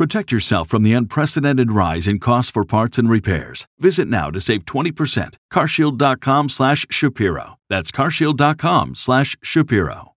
[0.00, 3.66] Protect yourself from the unprecedented rise in costs for parts and repairs.
[3.78, 5.34] Visit now to save 20%.
[5.52, 7.58] carshield.com slash Shapiro.
[7.68, 10.14] That's carshield.com slash Shapiro.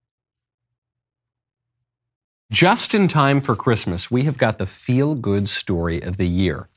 [2.49, 6.69] Just in time for Christmas, we have got the feel good story of the year.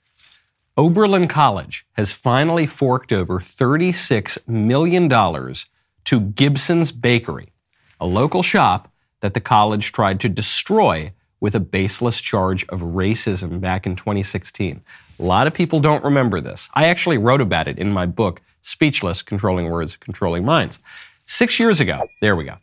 [0.77, 7.53] Oberlin College has finally forked over $36 million to Gibson's Bakery,
[8.01, 11.13] a local shop that the college tried to destroy
[11.47, 14.83] with a baseless charge of racism back in 2016.
[15.21, 16.69] A lot of people don't remember this.
[16.75, 20.81] I actually wrote about it in my book, Speechless Controlling Words, Controlling Minds.
[21.25, 22.57] Six years ago, there we go.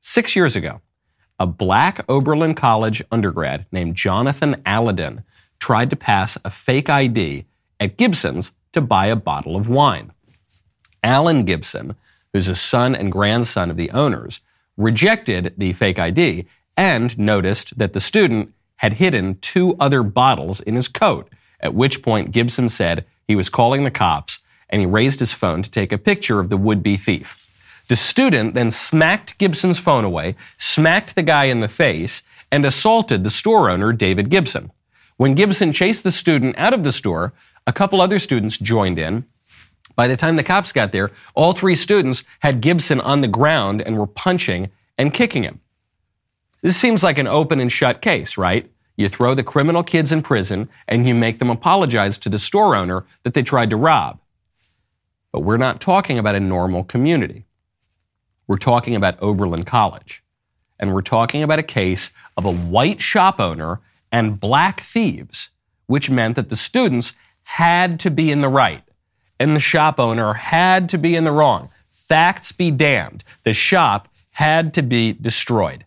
[0.00, 0.80] Six years ago,
[1.38, 5.24] a black Oberlin College undergrad named Jonathan Aladin
[5.58, 7.44] tried to pass a fake ID
[7.80, 10.10] at Gibson's to buy a bottle of wine.
[11.02, 11.96] Alan Gibson,
[12.32, 14.40] who's a son and grandson of the owners,
[14.78, 16.46] rejected the fake ID
[16.76, 21.28] and noticed that the student had hidden two other bottles in his coat,
[21.60, 25.62] at which point Gibson said he was calling the cops and he raised his phone
[25.62, 27.38] to take a picture of the would be thief.
[27.88, 33.22] The student then smacked Gibson's phone away, smacked the guy in the face, and assaulted
[33.22, 34.72] the store owner, David Gibson.
[35.18, 37.34] When Gibson chased the student out of the store,
[37.66, 39.26] a couple other students joined in.
[39.94, 43.82] By the time the cops got there, all three students had Gibson on the ground
[43.82, 45.60] and were punching and kicking him.
[46.62, 48.70] This seems like an open and shut case, right?
[48.96, 52.76] You throw the criminal kids in prison and you make them apologize to the store
[52.76, 54.20] owner that they tried to rob.
[55.32, 57.46] But we're not talking about a normal community.
[58.46, 60.22] We're talking about Oberlin College.
[60.78, 63.80] And we're talking about a case of a white shop owner
[64.10, 65.50] and black thieves,
[65.86, 67.14] which meant that the students
[67.44, 68.82] had to be in the right
[69.42, 71.68] and the shop owner had to be in the wrong.
[71.90, 73.24] Facts be damned.
[73.42, 75.84] The shop had to be destroyed.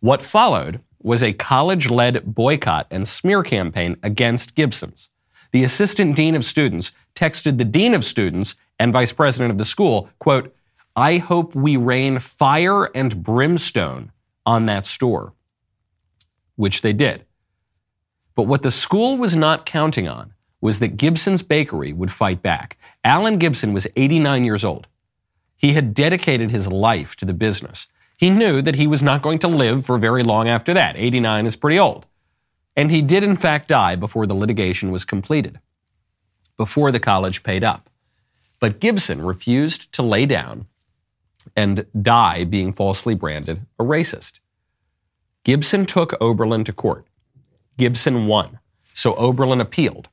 [0.00, 5.10] What followed was a college led boycott and smear campaign against Gibson's.
[5.52, 9.64] The assistant dean of students texted the dean of students and vice president of the
[9.64, 10.54] school, quote,
[10.96, 14.10] I hope we rain fire and brimstone
[14.46, 15.34] on that store,
[16.56, 17.24] which they did.
[18.34, 22.78] But what the school was not counting on was that Gibson's Bakery would fight back.
[23.04, 24.88] Alan Gibson was 89 years old.
[25.56, 27.86] He had dedicated his life to the business.
[28.20, 30.94] He knew that he was not going to live for very long after that.
[30.94, 32.04] 89 is pretty old.
[32.76, 35.58] And he did, in fact, die before the litigation was completed,
[36.58, 37.88] before the college paid up.
[38.58, 40.66] But Gibson refused to lay down
[41.56, 44.40] and die being falsely branded a racist.
[45.42, 47.06] Gibson took Oberlin to court.
[47.78, 48.58] Gibson won.
[48.92, 50.10] So Oberlin appealed.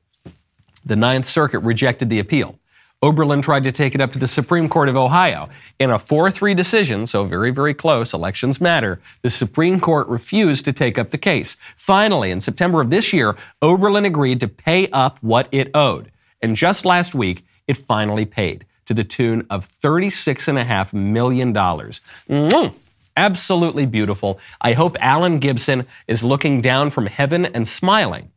[0.82, 2.57] The Ninth Circuit rejected the appeal.
[3.00, 5.48] Oberlin tried to take it up to the Supreme Court of Ohio.
[5.78, 10.64] In a 4 3 decision, so very, very close, elections matter, the Supreme Court refused
[10.64, 11.56] to take up the case.
[11.76, 16.10] Finally, in September of this year, Oberlin agreed to pay up what it owed.
[16.42, 21.54] And just last week, it finally paid to the tune of $36.5 million.
[21.54, 22.76] Mm-hmm.
[23.16, 24.40] Absolutely beautiful.
[24.60, 28.32] I hope Alan Gibson is looking down from heaven and smiling.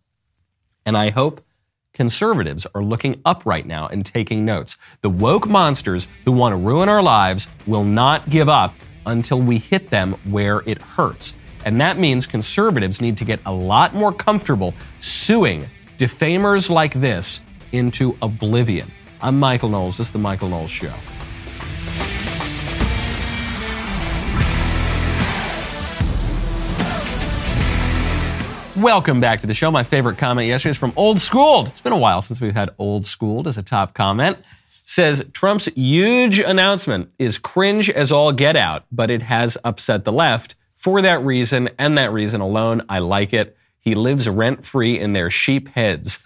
[0.86, 1.42] And I hope
[2.02, 4.76] conservatives are looking up right now and taking notes.
[5.02, 8.74] The woke monsters who want to ruin our lives will not give up
[9.06, 11.36] until we hit them where it hurts.
[11.64, 15.68] And that means conservatives need to get a lot more comfortable suing
[16.00, 17.40] defamers like this
[17.72, 18.92] into oblivion.
[19.22, 20.00] I'm Michael Knowles.
[20.00, 20.96] This is The Michael Knowles Show.
[28.82, 29.70] Welcome back to the show.
[29.70, 31.68] My favorite comment yesterday is from Old Schooled.
[31.68, 34.40] It's been a while since we've had Old Schooled as a top comment.
[34.86, 40.12] Says Trump's huge announcement is cringe as all get out, but it has upset the
[40.12, 40.56] left.
[40.78, 43.56] For that reason and that reason alone, I like it.
[43.80, 46.18] He lives rent free in their sheep heads.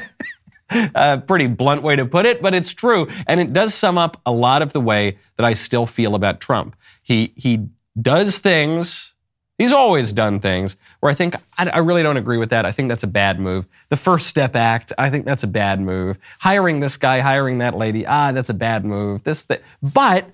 [0.96, 3.06] a pretty blunt way to put it, but it's true.
[3.28, 6.40] And it does sum up a lot of the way that I still feel about
[6.40, 6.74] Trump.
[7.04, 7.68] He, he
[8.02, 9.14] does things.
[9.58, 12.64] He's always done things where I think I, I, really don't agree with that.
[12.64, 13.66] I think that's a bad move.
[13.88, 16.16] The First Step Act, I think that's a bad move.
[16.38, 19.24] Hiring this guy, hiring that lady, ah, that's a bad move.
[19.24, 20.30] This, that, but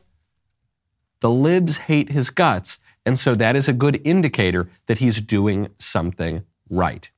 [1.20, 5.68] the libs hate his guts, and so that is a good indicator that he's doing
[5.78, 7.10] something right.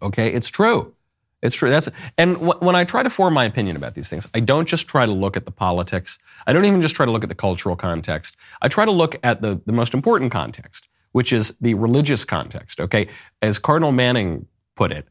[0.00, 0.94] Okay, it's true.
[1.42, 1.70] It's true.
[1.70, 4.88] That's and when I try to form my opinion about these things, I don't just
[4.88, 6.18] try to look at the politics.
[6.46, 8.36] I don't even just try to look at the cultural context.
[8.62, 12.80] I try to look at the, the most important context, which is the religious context.
[12.80, 13.08] Okay,
[13.40, 15.06] as Cardinal Manning put it,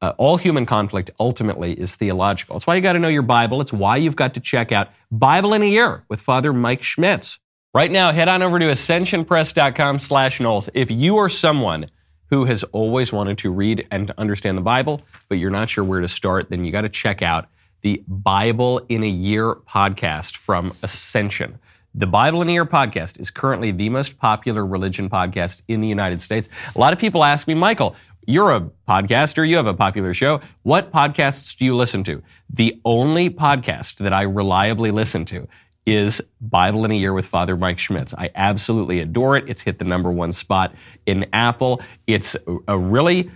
[0.00, 2.56] uh, all human conflict ultimately is theological.
[2.56, 3.60] It's why you got to know your Bible.
[3.60, 7.40] It's why you've got to check out Bible in a Year with Father Mike Schmitz.
[7.74, 10.70] Right now, head on over to ascensionpress.com slash Knowles.
[10.72, 11.90] If you are someone
[12.30, 15.84] who has always wanted to read and to understand the Bible, but you're not sure
[15.84, 17.48] where to start, then you got to check out
[17.82, 21.58] the Bible in a Year podcast from Ascension.
[21.98, 25.88] The Bible in a Year podcast is currently the most popular religion podcast in the
[25.88, 26.48] United States.
[26.76, 30.40] A lot of people ask me, Michael, you're a podcaster, you have a popular show.
[30.62, 32.22] What podcasts do you listen to?
[32.50, 35.48] The only podcast that I reliably listen to
[35.86, 38.14] is Bible in a Year with Father Mike Schmitz.
[38.16, 39.46] I absolutely adore it.
[39.48, 41.82] It's hit the number one spot in Apple.
[42.06, 42.36] It's
[42.68, 43.28] a really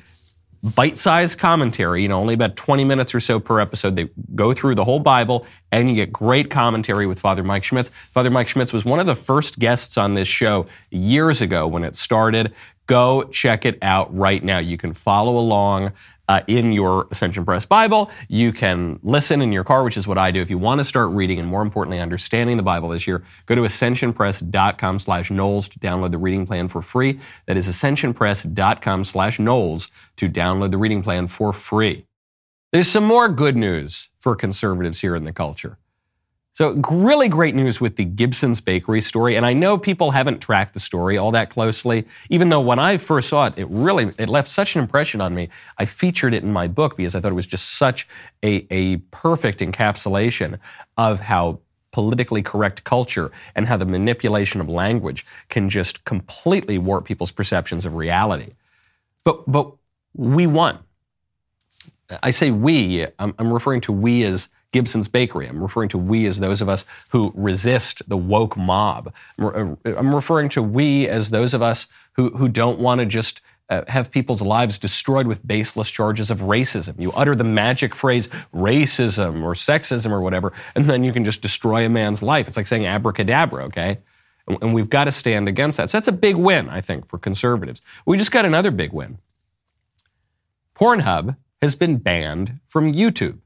[0.63, 3.97] bite-sized commentary, you know, only about 20 minutes or so per episode.
[3.97, 7.91] They go through the whole Bible and you get great commentary with Father Mike Schmitz.
[8.13, 11.83] Father Mike Schmitz was one of the first guests on this show years ago when
[11.83, 12.53] it started.
[12.87, 14.59] Go check it out right now.
[14.59, 15.93] You can follow along
[16.33, 18.11] uh, in your Ascension Press Bible.
[18.29, 20.41] You can listen in your car, which is what I do.
[20.41, 23.55] If you want to start reading and more importantly, understanding the Bible this year, go
[23.55, 27.21] to ascensionpress.com slash Knowles to download the reading plan for free.
[27.47, 32.07] That is ascensionpress.com slash Knowles to download the reading plan for free.
[32.73, 35.77] There's some more good news for conservatives here in the culture.
[36.55, 39.37] So, really great news with the Gibson's Bakery story.
[39.37, 42.99] And I know people haven't tracked the story all that closely, even though when I
[42.99, 45.49] first saw it, it really it left such an impression on me.
[45.79, 48.07] I featured it in my book because I thought it was just such
[48.43, 50.59] a, a perfect encapsulation
[50.99, 51.61] of how
[51.91, 57.87] politically correct culture and how the manipulation of language can just completely warp people's perceptions
[57.87, 58.53] of reality.
[59.25, 59.73] But, but
[60.15, 60.81] we won.
[62.23, 65.47] I say we, I'm, I'm referring to we as Gibson's Bakery.
[65.47, 69.13] I'm referring to we as those of us who resist the woke mob.
[69.39, 73.41] I'm uh, referring to we as those of us who, who don't want to just
[73.69, 76.99] uh, have people's lives destroyed with baseless charges of racism.
[76.99, 81.43] You utter the magic phrase racism or sexism or whatever, and then you can just
[81.43, 82.49] destroy a man's life.
[82.49, 83.99] It's like saying abracadabra, okay?
[84.47, 85.91] And, and we've got to stand against that.
[85.91, 87.81] So that's a big win, I think, for conservatives.
[88.05, 89.19] We just got another big win.
[90.75, 93.39] Pornhub has been banned from YouTube.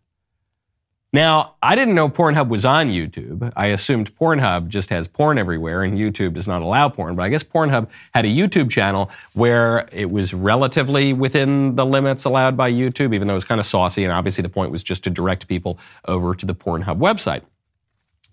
[1.16, 3.50] Now, I didn't know Pornhub was on YouTube.
[3.56, 7.16] I assumed Pornhub just has porn everywhere and YouTube does not allow porn.
[7.16, 12.26] But I guess Pornhub had a YouTube channel where it was relatively within the limits
[12.26, 14.04] allowed by YouTube, even though it was kind of saucy.
[14.04, 17.40] And obviously, the point was just to direct people over to the Pornhub website.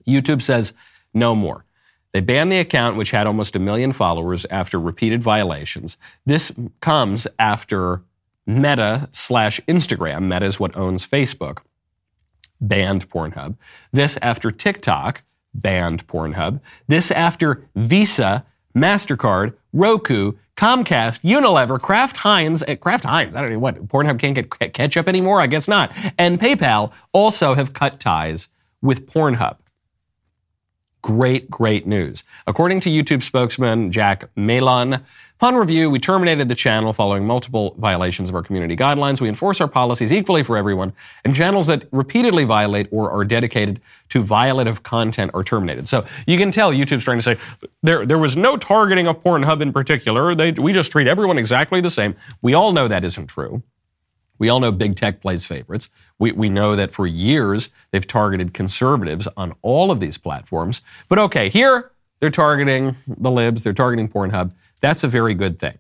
[0.06, 0.74] YouTube says
[1.14, 1.64] no more.
[2.12, 5.96] They banned the account, which had almost a million followers, after repeated violations.
[6.26, 6.52] This
[6.82, 8.02] comes after
[8.46, 10.24] Meta slash Instagram.
[10.24, 11.60] Meta is what owns Facebook
[12.62, 13.56] banned Pornhub.
[13.92, 15.24] This after TikTok
[15.54, 16.60] banned Pornhub.
[16.88, 18.46] This after Visa,
[18.76, 24.36] MasterCard, Roku, Comcast, Unilever, Kraft Heinz, uh, Kraft Heinz, I don't know what, Pornhub can't
[24.36, 25.42] get ketchup anymore?
[25.42, 25.92] I guess not.
[26.18, 28.50] And PayPal also have cut ties
[28.82, 29.58] with Pornhub.
[31.02, 32.24] Great, great news.
[32.48, 35.04] According to YouTube spokesman Jack Malon,
[35.44, 39.20] Upon review, we terminated the channel following multiple violations of our community guidelines.
[39.20, 40.94] We enforce our policies equally for everyone,
[41.26, 45.90] and channels that repeatedly violate or are dedicated to violative content are terminated.
[45.90, 47.38] So you can tell YouTube's trying to say
[47.82, 50.34] there, there was no targeting of Pornhub in particular.
[50.34, 52.16] They, we just treat everyone exactly the same.
[52.42, 53.64] We all know that isn't true.
[54.40, 55.90] We all know big tech plays favorites.
[56.20, 60.84] We, we know that for years they've targeted conservatives on all of these platforms.
[61.10, 64.54] But okay, here they're targeting the libs, they're targeting Pornhub.
[64.84, 65.78] That's a very good thing.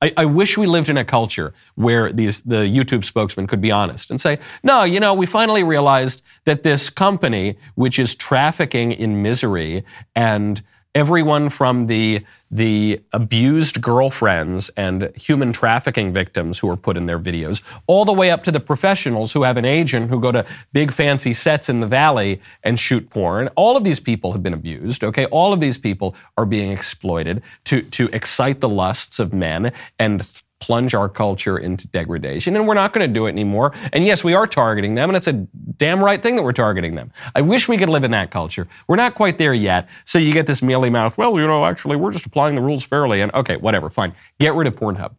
[0.00, 3.70] I, I, wish we lived in a culture where these the YouTube spokesman could be
[3.70, 8.92] honest and say, no, you know, we finally realized that this company, which is trafficking
[8.92, 10.62] in misery and
[10.98, 17.18] everyone from the the abused girlfriends and human trafficking victims who are put in their
[17.18, 20.44] videos, all the way up to the professionals who have an agent who go to
[20.72, 23.48] big fancy sets in the valley and shoot porn.
[23.54, 25.26] All of these people have been abused, okay?
[25.26, 30.26] All of these people are being exploited to, to excite the lusts of men and
[30.60, 33.72] plunge our culture into degradation, and we're not going to do it anymore.
[33.92, 36.94] And yes, we are targeting them, and it's a damn right thing that we're targeting
[36.94, 37.12] them.
[37.34, 38.66] I wish we could live in that culture.
[38.88, 39.88] We're not quite there yet.
[40.04, 42.84] So you get this mealy mouth, well, you know, actually, we're just applying the rules
[42.84, 43.20] fairly.
[43.20, 44.14] And okay, whatever, fine.
[44.40, 45.12] Get rid of Pornhub.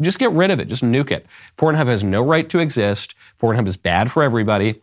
[0.00, 0.68] Just get rid of it.
[0.68, 1.26] Just nuke it.
[1.56, 3.14] Pornhub has no right to exist.
[3.40, 4.80] Pornhub is bad for everybody,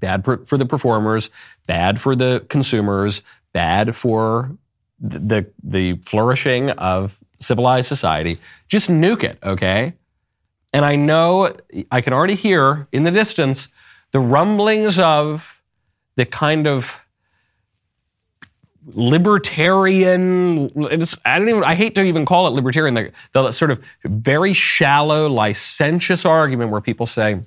[0.00, 1.30] bad for the performers,
[1.66, 4.56] bad for the consumers, bad for
[5.00, 8.38] the, the flourishing of civilized society.
[8.68, 9.94] Just nuke it, okay?
[10.72, 11.54] And I know
[11.90, 13.68] I can already hear in the distance
[14.12, 15.62] the rumblings of
[16.16, 16.98] the kind of
[18.94, 20.70] libertarian
[21.26, 24.54] i don't even i hate to even call it libertarian the, the, sort of very
[24.54, 27.38] shallow licentious argument where people say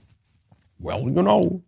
[0.80, 1.64] well you know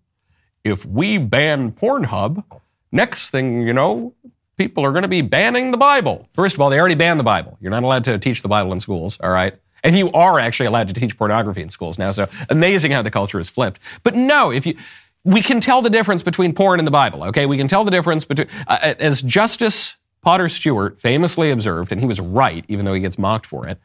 [0.63, 2.43] if we ban pornhub
[2.91, 4.13] next thing you know
[4.57, 6.27] people are going to be banning the Bible.
[6.33, 7.57] First of all, they already banned the Bible.
[7.59, 9.55] You're not allowed to teach the Bible in schools, all right?
[9.83, 12.11] And you are actually allowed to teach pornography in schools now.
[12.11, 13.79] So amazing how the culture has flipped.
[14.03, 14.77] But no, if you,
[15.23, 17.45] we can tell the difference between porn and the Bible, okay?
[17.45, 21.99] We can tell the difference between, uh, uh, as Justice Potter Stewart famously observed, and
[21.99, 23.77] he was right, even though he gets mocked for it,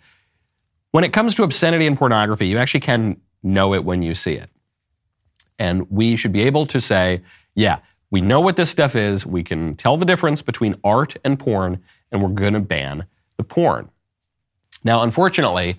[0.92, 4.34] when it comes to obscenity and pornography, you actually can know it when you see
[4.34, 4.50] it.
[5.58, 7.22] And we should be able to say,
[7.54, 9.26] yeah, we know what this stuff is.
[9.26, 13.44] We can tell the difference between art and porn, and we're going to ban the
[13.44, 13.90] porn.
[14.82, 15.76] Now, unfortunately,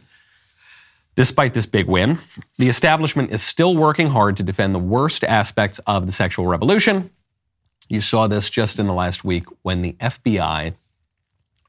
[1.15, 2.17] despite this big win,
[2.57, 7.09] the establishment is still working hard to defend the worst aspects of the sexual revolution.
[7.87, 10.75] You saw this just in the last week when the FBI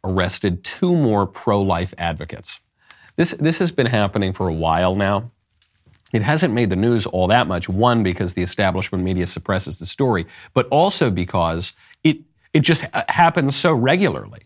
[0.04, 2.60] arrested two more pro life advocates.
[3.16, 5.30] This, this has been happening for a while now.
[6.12, 9.86] It hasn't made the news all that much, one, because the establishment media suppresses the
[9.86, 12.18] story, but also because it,
[12.52, 14.42] it just happens so regularly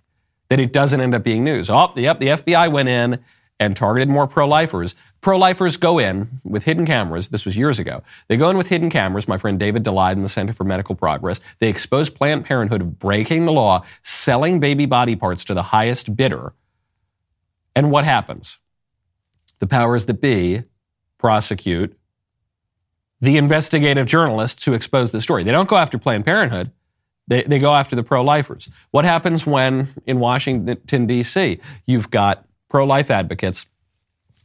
[0.48, 1.70] that it doesn't end up being news.
[1.70, 3.24] Oh, yep, the FBI went in
[3.60, 4.94] and targeted more pro lifers.
[5.20, 7.28] Pro lifers go in with hidden cameras.
[7.28, 8.02] This was years ago.
[8.28, 9.26] They go in with hidden cameras.
[9.26, 11.40] My friend David Daleiden in the Center for Medical Progress.
[11.60, 16.14] They expose Planned Parenthood of breaking the law, selling baby body parts to the highest
[16.14, 16.52] bidder.
[17.74, 18.58] And what happens?
[19.60, 20.64] The powers that be
[21.24, 21.96] prosecute
[23.22, 25.42] the investigative journalists who expose the story.
[25.42, 26.70] They don't go after Planned Parenthood.
[27.26, 28.68] They, they go after the pro lifers.
[28.90, 33.64] What happens when in Washington, D.C., you've got pro life advocates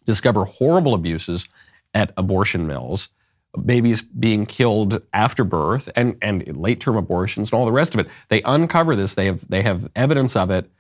[0.06, 1.50] discover horrible abuses
[1.94, 3.10] at abortion mills,
[3.66, 8.00] babies being killed after birth, and, and late term abortions, and all the rest of
[8.00, 8.08] it?
[8.30, 10.72] They uncover this, they have, they have evidence of it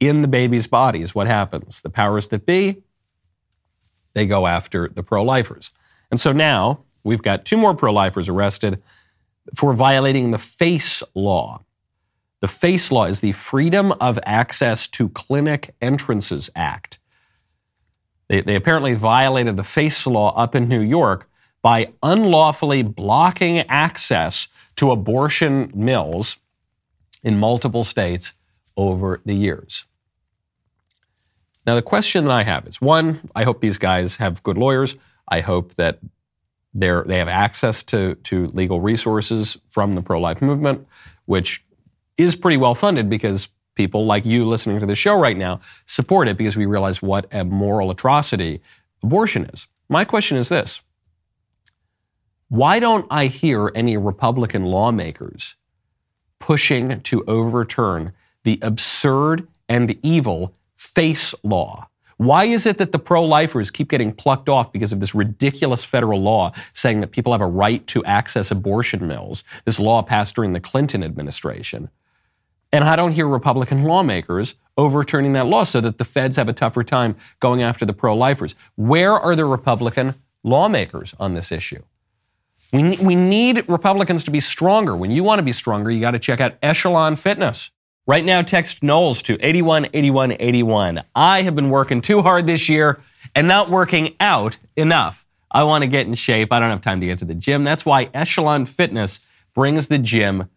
[0.00, 1.14] in the baby's bodies.
[1.14, 1.80] What happens?
[1.80, 2.82] The powers that be
[4.14, 5.72] they go after the pro lifers.
[6.10, 8.82] And so now we've got two more pro lifers arrested
[9.54, 11.62] for violating the FACE law.
[12.40, 16.98] The FACE law is the Freedom of Access to Clinic Entrances Act.
[18.28, 21.28] They, they apparently violated the FACE law up in New York
[21.62, 26.36] by unlawfully blocking access to abortion mills
[27.22, 28.34] in multiple states
[28.76, 29.84] over the years.
[31.66, 34.96] Now, the question that I have is one, I hope these guys have good lawyers.
[35.28, 35.98] I hope that
[36.74, 40.86] they're, they have access to, to legal resources from the pro life movement,
[41.24, 41.64] which
[42.16, 46.28] is pretty well funded because people like you listening to the show right now support
[46.28, 48.60] it because we realize what a moral atrocity
[49.02, 49.66] abortion is.
[49.88, 50.80] My question is this
[52.48, 55.56] Why don't I hear any Republican lawmakers
[56.38, 61.88] pushing to overturn the absurd and evil face law.
[62.18, 65.82] Why is it that the pro lifers keep getting plucked off because of this ridiculous
[65.82, 69.42] federal law saying that people have a right to access abortion mills?
[69.64, 71.90] This law passed during the Clinton administration.
[72.70, 76.52] And I don't hear Republican lawmakers overturning that law so that the feds have a
[76.52, 78.54] tougher time going after the pro lifers.
[78.76, 80.14] Where are the Republican
[80.44, 81.82] lawmakers on this issue?
[82.72, 84.96] We, we need Republicans to be stronger.
[84.96, 87.70] When you want to be stronger, you got to check out Echelon Fitness.
[88.06, 91.02] Right now, text Knowles to 818181.
[91.14, 93.00] I have been working too hard this year
[93.34, 95.24] and not working out enough.
[95.50, 96.52] I want to get in shape.
[96.52, 97.64] I don't have time to get to the gym.
[97.64, 100.50] That's why Echelon Fitness brings the gym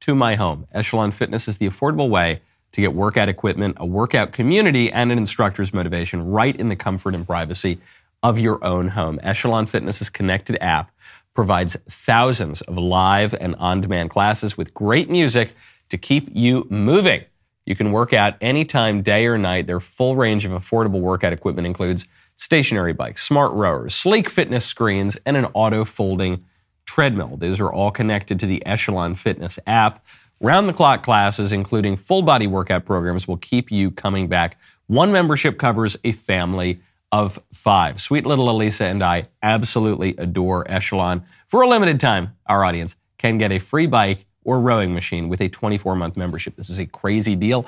[0.00, 0.66] to my home.
[0.72, 2.40] Echelon Fitness is the affordable way
[2.72, 7.14] to get workout equipment, a workout community, and an instructor's motivation right in the comfort
[7.14, 7.78] and privacy
[8.22, 9.20] of your own home.
[9.22, 10.90] Echelon Fitness's connected app
[11.34, 15.54] provides thousands of live and on demand classes with great music
[15.90, 17.24] to keep you moving.
[17.66, 19.66] You can work out anytime, day or night.
[19.66, 25.16] Their full range of affordable workout equipment includes stationary bikes, smart rowers, sleek fitness screens,
[25.24, 26.44] and an auto folding
[26.84, 27.36] treadmill.
[27.36, 30.04] These are all connected to the Echelon Fitness app.
[30.40, 34.58] Round the clock classes, including full body workout programs, will keep you coming back.
[34.86, 36.80] One membership covers a family
[37.12, 38.00] of five.
[38.00, 41.24] Sweet little Elisa and I absolutely adore Echelon.
[41.48, 45.40] For a limited time, our audience can get a free bike or rowing machine with
[45.40, 46.56] a 24 month membership.
[46.56, 47.66] This is a crazy deal.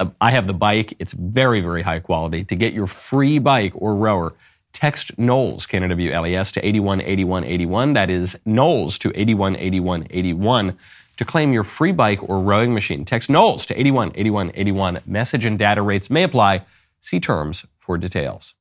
[0.00, 2.44] Uh, I have the bike, it's very, very high quality.
[2.44, 4.34] To get your free bike or rower,
[4.72, 7.94] text Knowles, Canada WLES, to 818181.
[7.94, 10.78] That is Knowles to 818181
[11.16, 13.04] to claim your free bike or rowing machine.
[13.04, 15.00] Text Knowles to 818181.
[15.04, 16.64] Message and data rates may apply.
[17.00, 18.54] See terms for details.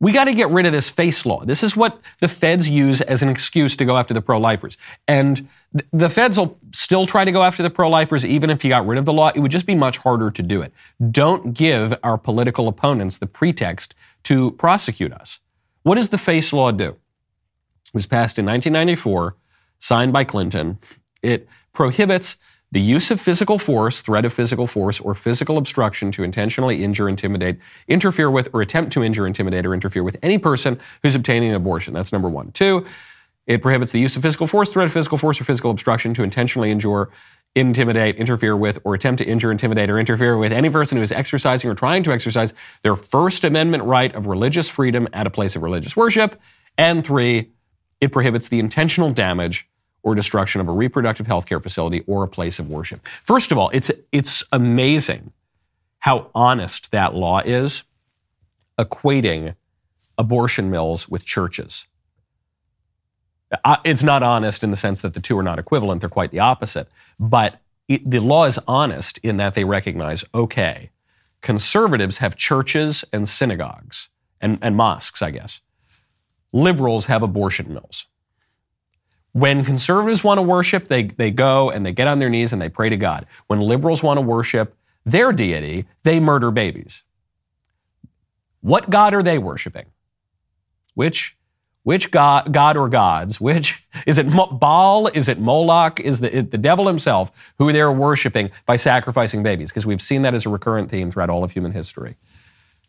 [0.00, 1.44] We got to get rid of this face law.
[1.44, 4.76] This is what the feds use as an excuse to go after the pro lifers.
[5.06, 5.48] And
[5.92, 8.86] the feds will still try to go after the pro lifers even if you got
[8.86, 9.30] rid of the law.
[9.34, 10.72] It would just be much harder to do it.
[11.10, 15.40] Don't give our political opponents the pretext to prosecute us.
[15.82, 16.90] What does the face law do?
[16.90, 19.36] It was passed in 1994,
[19.78, 20.78] signed by Clinton.
[21.22, 22.36] It prohibits
[22.70, 27.06] the use of physical force, threat of physical force, or physical obstruction to intentionally injure,
[27.06, 31.50] intimidate, interfere with, or attempt to injure, intimidate, or interfere with any person who's obtaining
[31.50, 31.92] an abortion.
[31.92, 32.50] That's number one.
[32.52, 32.86] Two,
[33.46, 36.22] it prohibits the use of physical force, threat of physical force, or physical obstruction to
[36.22, 37.10] intentionally injure,
[37.54, 41.12] intimidate, interfere with, or attempt to injure, intimidate, or interfere with any person who is
[41.12, 45.56] exercising or trying to exercise their First Amendment right of religious freedom at a place
[45.56, 46.40] of religious worship.
[46.78, 47.50] And three,
[48.00, 49.68] it prohibits the intentional damage
[50.02, 53.06] or destruction of a reproductive health care facility or a place of worship.
[53.22, 55.32] First of all, it's, it's amazing
[55.98, 57.84] how honest that law is,
[58.78, 59.54] equating
[60.18, 61.86] abortion mills with churches.
[63.64, 66.30] Uh, it's not honest in the sense that the two are not equivalent, they're quite
[66.30, 66.88] the opposite.
[67.18, 70.90] But it, the law is honest in that they recognize okay,
[71.40, 74.08] conservatives have churches and synagogues
[74.40, 75.60] and, and mosques, I guess.
[76.52, 78.06] Liberals have abortion mills.
[79.32, 82.60] When conservatives want to worship, they, they go and they get on their knees and
[82.60, 83.26] they pray to God.
[83.46, 87.02] When liberals want to worship their deity, they murder babies.
[88.60, 89.86] What God are they worshiping?
[90.94, 91.36] Which,
[91.84, 93.40] which God, God or gods?
[93.40, 95.08] Which, is it Baal?
[95.08, 96.00] Is it Moloch?
[96.00, 99.70] Is the, the devil himself who they're worshiping by sacrificing babies?
[99.70, 102.16] Because we've seen that as a recurrent theme throughout all of human history.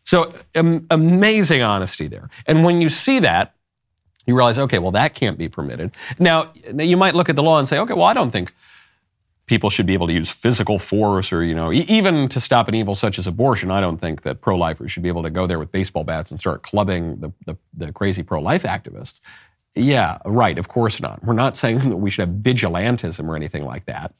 [0.04, 2.28] So amazing honesty there.
[2.46, 3.54] And when you see that,
[4.26, 5.92] you realize, okay, well, that can't be permitted.
[6.18, 8.54] Now, you might look at the law and say, okay, well, I don't think
[9.46, 12.74] people should be able to use physical force or, you know, even to stop an
[12.74, 13.70] evil such as abortion.
[13.70, 16.30] I don't think that pro lifers should be able to go there with baseball bats
[16.30, 19.20] and start clubbing the, the, the crazy pro life activists.
[19.74, 21.22] Yeah, right, of course not.
[21.24, 24.14] We're not saying that we should have vigilantism or anything like that.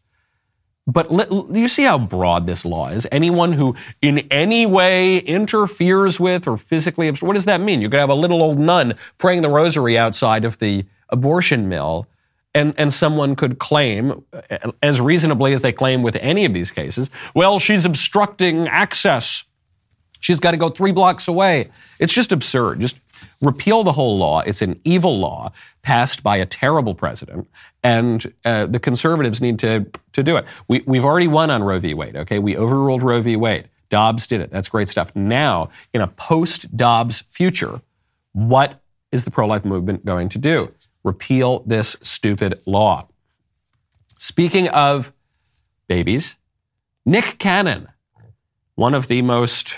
[0.86, 1.10] But
[1.50, 3.06] you see how broad this law is.
[3.10, 7.80] Anyone who in any way interferes with or physically, what does that mean?
[7.80, 12.06] You could have a little old nun praying the rosary outside of the abortion mill,
[12.54, 14.24] and, and someone could claim,
[14.82, 19.44] as reasonably as they claim with any of these cases, well, she's obstructing access.
[20.20, 21.70] She's got to go three blocks away.
[21.98, 22.80] It's just absurd.
[22.80, 22.98] Just
[23.40, 24.40] repeal the whole law.
[24.40, 27.48] It's an evil law passed by a terrible president,
[27.82, 30.46] and uh, the conservatives need to, to do it.
[30.68, 31.92] We, we've already won on Roe v.
[31.92, 32.38] Wade, okay?
[32.38, 33.36] We overruled Roe v.
[33.36, 33.68] Wade.
[33.90, 34.50] Dobbs did it.
[34.50, 35.14] That's great stuff.
[35.14, 37.80] Now, in a post Dobbs future,
[38.32, 38.80] what
[39.12, 40.72] is the pro life movement going to do?
[41.04, 43.06] Repeal this stupid law.
[44.18, 45.12] Speaking of
[45.86, 46.36] babies,
[47.06, 47.88] Nick Cannon,
[48.74, 49.76] one of the most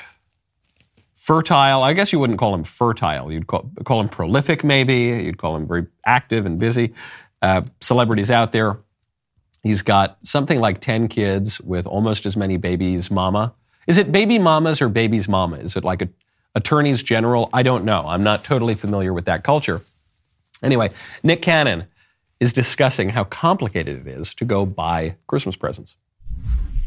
[1.26, 1.82] fertile.
[1.82, 3.32] I guess you wouldn't call him fertile.
[3.32, 5.24] You'd call, call him prolific, maybe.
[5.24, 6.94] You'd call him very active and busy.
[7.42, 8.78] Uh, celebrities out there.
[9.64, 13.52] He's got something like 10 kids with almost as many babies mama.
[13.88, 15.56] Is it baby mamas or babies mama?
[15.56, 16.08] Is it like a,
[16.54, 17.50] attorneys general?
[17.52, 18.06] I don't know.
[18.06, 19.82] I'm not totally familiar with that culture.
[20.62, 20.90] Anyway,
[21.22, 21.86] Nick Cannon
[22.40, 25.96] is discussing how complicated it is to go buy Christmas presents.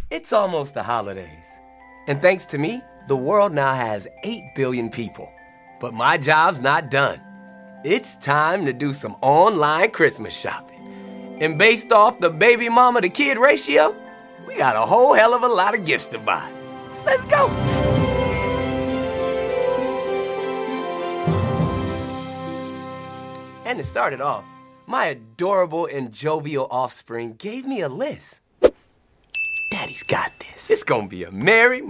[0.09, 1.61] It's almost the holidays.
[2.07, 5.31] And thanks to me, the world now has 8 billion people.
[5.79, 7.21] But my job's not done.
[7.85, 11.37] It's time to do some online Christmas shopping.
[11.39, 13.95] And based off the baby mama to kid ratio,
[14.47, 16.51] we got a whole hell of a lot of gifts to buy.
[17.05, 18.08] Let's go!
[23.69, 24.43] And to start it off,
[24.87, 28.41] my adorable and jovial offspring gave me a list.
[29.69, 30.71] Daddy's got this.
[30.71, 31.83] It's gonna be a merry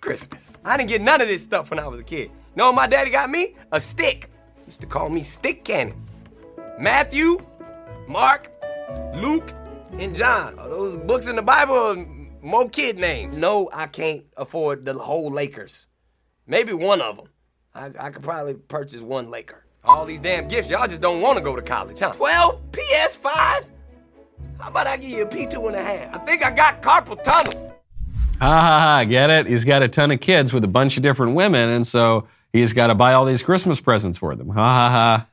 [0.00, 0.58] Christmas.
[0.64, 2.24] I didn't get none of this stuff when I was a kid.
[2.24, 3.54] You know what my daddy got me?
[3.70, 4.30] A stick.
[4.56, 5.94] He used to call me Stick Cannon.
[6.76, 7.38] Matthew,
[8.08, 8.50] Mark,
[9.14, 9.52] Luke,
[10.00, 10.58] and John.
[10.58, 12.04] Are those books in the Bible are
[12.42, 13.38] more kid names.
[13.38, 15.86] No, I can't afford the whole Lakers.
[16.48, 17.28] Maybe one of them.
[17.76, 19.66] I, I could probably purchase one Laker.
[19.84, 22.12] All these damn gifts, y'all just don't want to go to college, huh?
[22.12, 23.70] 12 PS5s?
[24.58, 26.14] How about I give you a P2 and a half?
[26.14, 27.78] I think I got carpal tunnel.
[28.40, 29.46] Ha ha ha, get it?
[29.46, 32.72] He's got a ton of kids with a bunch of different women, and so He's
[32.72, 34.48] got to buy all these Christmas presents for them.
[34.50, 35.26] Ha ha ha.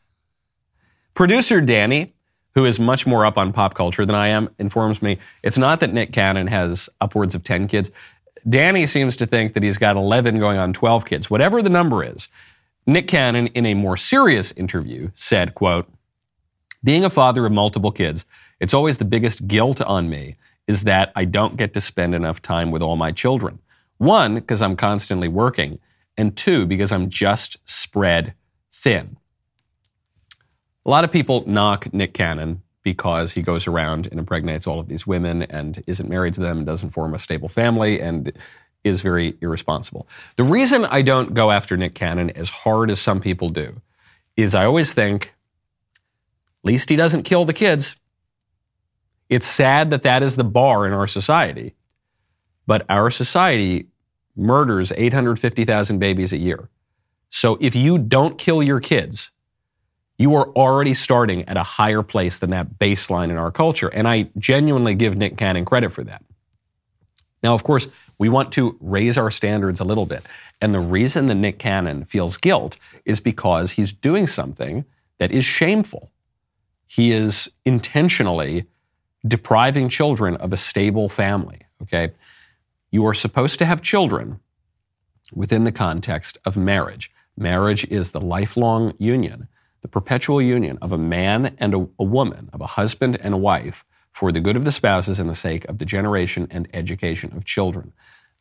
[1.13, 2.13] Producer Danny,
[2.53, 5.79] who is much more up on pop culture than I am, informs me it's not
[5.79, 7.91] that Nick Cannon has upwards of 10 kids.
[8.47, 11.29] Danny seems to think that he's got 11 going on 12 kids.
[11.29, 12.29] Whatever the number is,
[12.87, 15.91] Nick Cannon, in a more serious interview, said, quote,
[16.83, 18.25] being a father of multiple kids,
[18.61, 22.41] it's always the biggest guilt on me is that I don't get to spend enough
[22.41, 23.59] time with all my children.
[23.97, 25.79] One, because I'm constantly working,
[26.17, 28.33] and two, because I'm just spread
[28.71, 29.17] thin.
[30.85, 34.87] A lot of people knock Nick Cannon because he goes around and impregnates all of
[34.87, 38.31] these women and isn't married to them and doesn't form a stable family and
[38.87, 40.07] is very irresponsible.
[40.35, 43.81] The reason I don't go after Nick Cannon as hard as some people do
[44.35, 45.33] is I always think,
[46.67, 47.95] least he doesn't kill the kids.
[49.29, 51.75] It's sad that that is the bar in our society,
[52.67, 53.87] but our society
[54.35, 56.69] murders 850,000 babies a year.
[57.29, 59.31] So if you don't kill your kids,
[60.17, 63.87] you are already starting at a higher place than that baseline in our culture.
[63.87, 66.23] And I genuinely give Nick Cannon credit for that.
[67.43, 70.25] Now, of course, we want to raise our standards a little bit.
[70.61, 74.85] And the reason that Nick Cannon feels guilt is because he's doing something
[75.19, 76.11] that is shameful.
[76.87, 78.65] He is intentionally
[79.27, 82.11] depriving children of a stable family, okay?
[82.91, 84.39] You are supposed to have children
[85.33, 87.11] within the context of marriage.
[87.35, 89.47] Marriage is the lifelong union
[89.81, 93.37] the perpetual union of a man and a, a, woman, of a husband and a
[93.37, 93.85] wife,
[94.17, 97.45] for the good of the spouses and the sake of the generation and education of
[97.45, 97.93] children.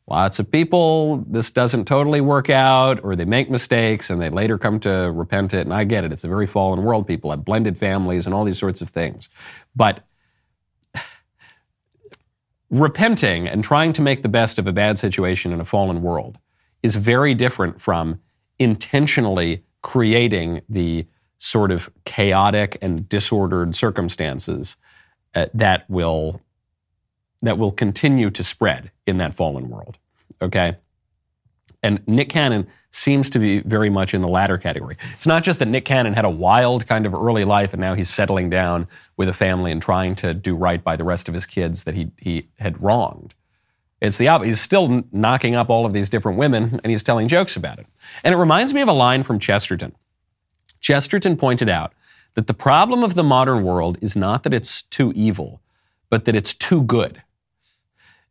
[0.09, 4.57] Lots of people, this doesn't totally work out, or they make mistakes and they later
[4.57, 5.67] come to repent it.
[5.67, 6.13] And I get it.
[6.13, 7.07] It's a very fallen world.
[7.07, 9.29] People have blended families and all these sorts of things.
[9.75, 10.03] But
[12.71, 16.39] repenting and trying to make the best of a bad situation in a fallen world
[16.83, 18.19] is very different from
[18.59, 21.05] intentionally creating the
[21.37, 24.79] sort of chaotic and disordered circumstances
[25.35, 26.41] uh, that will
[27.43, 29.99] that will continue to spread in that fallen world.
[30.41, 30.77] Okay?
[31.83, 34.97] And Nick Cannon seems to be very much in the latter category.
[35.13, 37.95] It's not just that Nick Cannon had a wild kind of early life and now
[37.95, 41.35] he's settling down with a family and trying to do right by the rest of
[41.35, 43.35] his kids that he, he had wronged.
[44.01, 44.29] It's the.
[44.45, 47.87] He's still knocking up all of these different women and he's telling jokes about it.
[48.25, 49.95] And it reminds me of a line from Chesterton
[50.81, 51.93] Chesterton pointed out
[52.37, 55.61] that the problem of the modern world is not that it's too evil,
[56.11, 57.23] but that it's too good.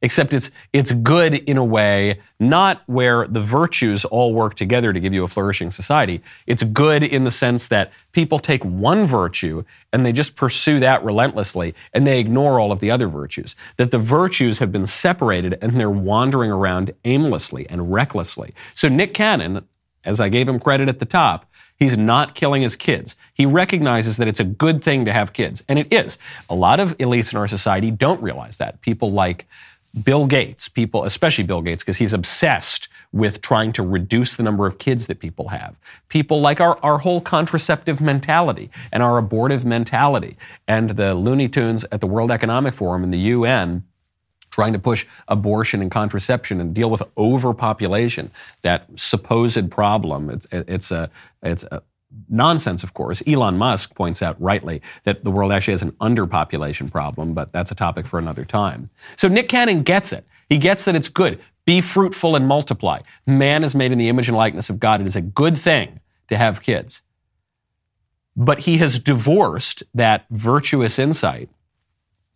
[0.01, 4.99] Except it's, it's good in a way, not where the virtues all work together to
[4.99, 6.21] give you a flourishing society.
[6.45, 11.03] It's good in the sense that people take one virtue and they just pursue that
[11.03, 13.55] relentlessly and they ignore all of the other virtues.
[13.77, 18.53] That the virtues have been separated and they're wandering around aimlessly and recklessly.
[18.75, 19.65] So Nick Cannon,
[20.03, 23.15] as I gave him credit at the top, He's not killing his kids.
[23.33, 26.17] He recognizes that it's a good thing to have kids, and it is.
[26.49, 28.81] A lot of elites in our society don't realize that.
[28.81, 29.45] People like
[30.03, 34.65] Bill Gates, people, especially Bill Gates, because he's obsessed with trying to reduce the number
[34.65, 35.79] of kids that people have.
[36.09, 41.85] People like our, our whole contraceptive mentality and our abortive mentality and the Looney Tunes
[41.91, 43.83] at the World Economic Forum and the UN
[44.55, 50.29] trying to push abortion and contraception and deal with overpopulation, that supposed problem.
[50.29, 51.09] It's, it's a,
[51.43, 51.83] it's a
[52.29, 53.21] nonsense, of course.
[53.27, 57.69] Elon Musk points out rightly that the world actually has an underpopulation problem, but that's
[57.69, 58.89] a topic for another time.
[59.17, 60.25] So Nick Cannon gets it.
[60.47, 61.37] He gets that it's good.
[61.65, 63.01] Be fruitful and multiply.
[63.27, 65.01] Man is made in the image and likeness of God.
[65.01, 67.01] It is a good thing to have kids.
[68.37, 71.49] But he has divorced that virtuous insight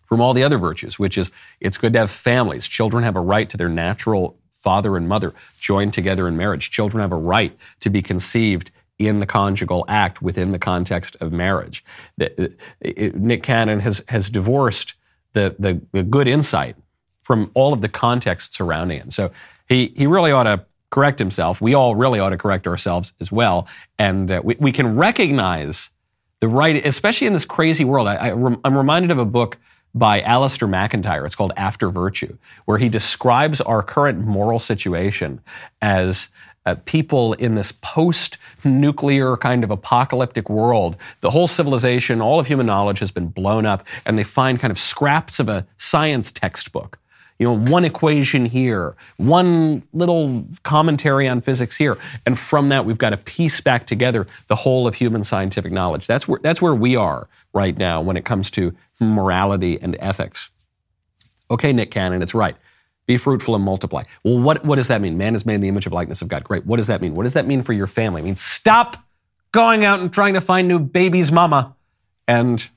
[0.09, 2.67] from all the other virtues, which is it's good to have families.
[2.67, 6.71] Children have a right to their natural father and mother joined together in marriage.
[6.71, 11.31] Children have a right to be conceived in the conjugal act within the context of
[11.31, 11.85] marriage.
[12.17, 14.95] Nick Cannon has, has divorced
[15.33, 16.75] the, the, the good insight
[17.21, 19.13] from all of the context surrounding it.
[19.13, 19.31] So
[19.69, 21.61] he, he really ought to correct himself.
[21.61, 23.67] We all really ought to correct ourselves as well.
[23.99, 25.91] And uh, we, we can recognize
[26.39, 28.07] the right, especially in this crazy world.
[28.07, 29.57] I, I, I'm reminded of a book
[29.93, 31.25] by Alasdair MacIntyre.
[31.25, 35.41] It's called After Virtue, where he describes our current moral situation
[35.81, 36.29] as
[36.65, 40.95] uh, people in this post nuclear kind of apocalyptic world.
[41.21, 44.71] The whole civilization, all of human knowledge has been blown up, and they find kind
[44.71, 46.99] of scraps of a science textbook
[47.39, 51.97] you know, one equation here, one little commentary on physics here.
[52.25, 56.05] And from that, we've got to piece back together the whole of human scientific knowledge.
[56.05, 60.49] That's where, that's where we are right now when it comes to morality and ethics.
[61.49, 62.57] Okay, Nick Cannon, it's right.
[63.07, 64.03] Be fruitful and multiply.
[64.23, 65.17] Well, what, what does that mean?
[65.17, 66.43] Man is made in the image of likeness of God.
[66.43, 66.65] Great.
[66.65, 67.15] What does that mean?
[67.15, 68.21] What does that mean for your family?
[68.21, 68.97] It means stop
[69.53, 71.75] going out and trying to find new baby's mama
[72.27, 72.69] and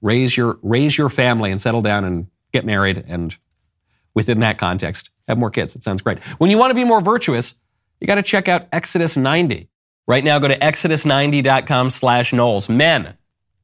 [0.00, 3.36] raise your, raise your family and settle down and get married and
[4.16, 5.76] within that context, have more kids.
[5.76, 6.18] It sounds great.
[6.38, 7.54] When you want to be more virtuous,
[8.00, 9.68] you got to check out Exodus 90.
[10.08, 12.68] Right now, go to exodus90.com slash Knowles.
[12.68, 13.16] Men,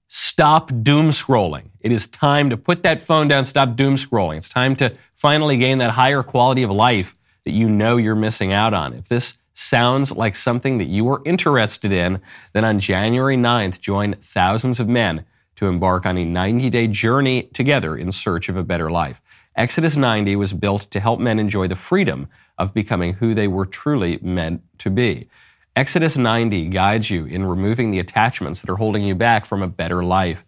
[0.08, 1.70] stop doom scrolling.
[1.80, 4.36] It is time to put that phone down, stop doom scrolling.
[4.36, 8.52] It's time to finally gain that higher quality of life that you know you're missing
[8.52, 8.92] out on.
[8.92, 12.20] If this sounds like something that you are interested in,
[12.52, 15.24] then on January 9th, join thousands of men
[15.56, 19.20] to embark on a 90 day journey together in search of a better life.
[19.54, 23.66] Exodus 90 was built to help men enjoy the freedom of becoming who they were
[23.66, 25.28] truly meant to be.
[25.76, 29.68] Exodus 90 guides you in removing the attachments that are holding you back from a
[29.68, 30.44] better life,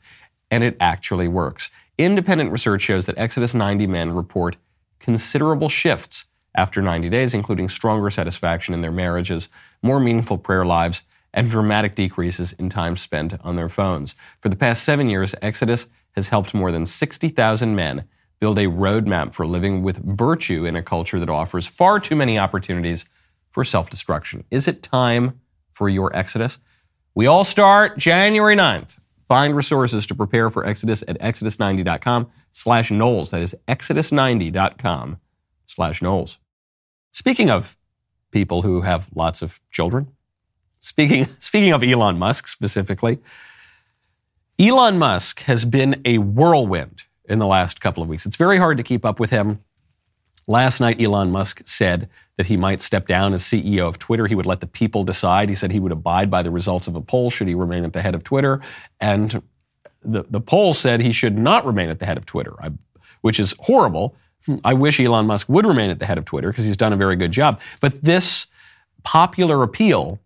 [0.50, 1.70] and it actually works.
[1.98, 4.56] Independent research shows that Exodus 90 men report
[5.00, 9.48] considerable shifts after 90 days, including stronger satisfaction in their marriages,
[9.82, 14.14] more meaningful prayer lives, and dramatic decreases in time spent on their phones.
[14.40, 18.04] For the past seven years, Exodus has helped more than 60,000 men
[18.44, 22.38] build a roadmap for living with virtue in a culture that offers far too many
[22.38, 23.06] opportunities
[23.50, 24.44] for self destruction.
[24.50, 25.40] Is it time
[25.72, 26.58] for your exodus?
[27.14, 28.98] We all start January 9th.
[29.26, 33.30] Find resources to prepare for Exodus at exodus90.com slash Knowles.
[33.30, 35.18] That is exodus90.com
[35.66, 36.36] slash Knowles.
[37.12, 37.78] Speaking of
[38.30, 40.08] people who have lots of children,
[40.80, 43.20] speaking, speaking of Elon Musk specifically,
[44.58, 48.26] Elon Musk has been a whirlwind in the last couple of weeks.
[48.26, 49.60] It's very hard to keep up with him.
[50.46, 54.26] Last night, Elon Musk said that he might step down as CEO of Twitter.
[54.26, 55.48] He would let the people decide.
[55.48, 57.94] He said he would abide by the results of a poll should he remain at
[57.94, 58.60] the head of Twitter.
[59.00, 59.42] And
[60.02, 62.72] the, the poll said he should not remain at the head of Twitter, I,
[63.22, 64.16] which is horrible.
[64.64, 66.96] I wish Elon Musk would remain at the head of Twitter because he's done a
[66.96, 67.58] very good job.
[67.80, 68.46] But this
[69.02, 70.18] popular appeal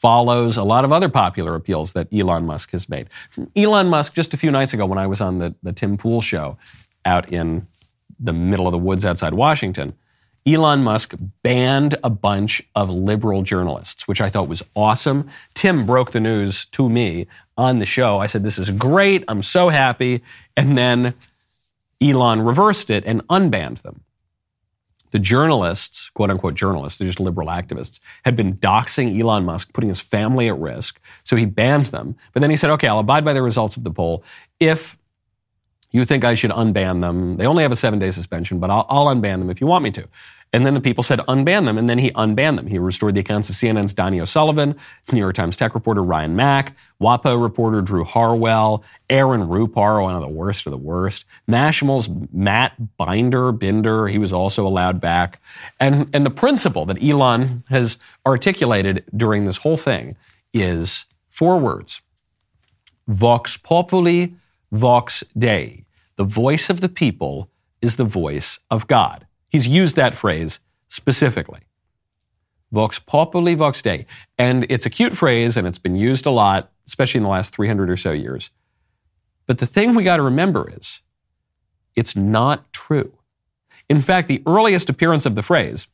[0.00, 3.08] follows a lot of other popular appeals that Elon Musk has made.
[3.56, 6.20] Elon Musk, just a few nights ago when I was on the, the Tim Pool
[6.20, 6.58] show
[7.04, 7.66] out in
[8.20, 9.94] the middle of the woods outside Washington,
[10.46, 15.28] Elon Musk banned a bunch of liberal journalists, which I thought was awesome.
[15.54, 18.18] Tim broke the news to me on the show.
[18.20, 19.24] I said, This is great.
[19.28, 20.22] I'm so happy.
[20.56, 21.14] And then
[22.00, 24.02] Elon reversed it and unbanned them.
[25.10, 29.88] The journalists, quote unquote journalists, they're just liberal activists, had been doxing Elon Musk, putting
[29.88, 31.00] his family at risk.
[31.24, 32.16] So he banned them.
[32.32, 34.24] But then he said, okay, I'll abide by the results of the poll
[34.60, 34.98] if
[35.90, 37.36] you think I should unban them.
[37.36, 39.84] They only have a seven day suspension, but I'll, I'll unban them if you want
[39.84, 40.08] me to.
[40.56, 42.66] And then the people said unban them, and then he unbanned them.
[42.66, 44.74] He restored the accounts of CNN's Donie O'Sullivan,
[45.12, 50.22] New York Times tech reporter Ryan Mac, WAPO reporter Drew Harwell, Aaron Rupar, one of
[50.22, 55.42] the worst of the worst, Mashable's Matt Binder, Binder, he was also allowed back.
[55.78, 60.16] And, and the principle that Elon has articulated during this whole thing
[60.54, 62.00] is four words
[63.06, 64.28] Vox populi,
[64.72, 65.84] vox Dei.
[66.16, 67.50] The voice of the people
[67.82, 69.25] is the voice of God.
[69.56, 71.60] He's used that phrase specifically.
[72.72, 74.04] Vox populi, vox Dei.
[74.36, 77.54] And it's a cute phrase and it's been used a lot, especially in the last
[77.56, 78.50] 300 or so years.
[79.46, 81.00] But the thing we got to remember is
[81.94, 83.14] it's not true.
[83.88, 85.88] In fact, the earliest appearance of the phrase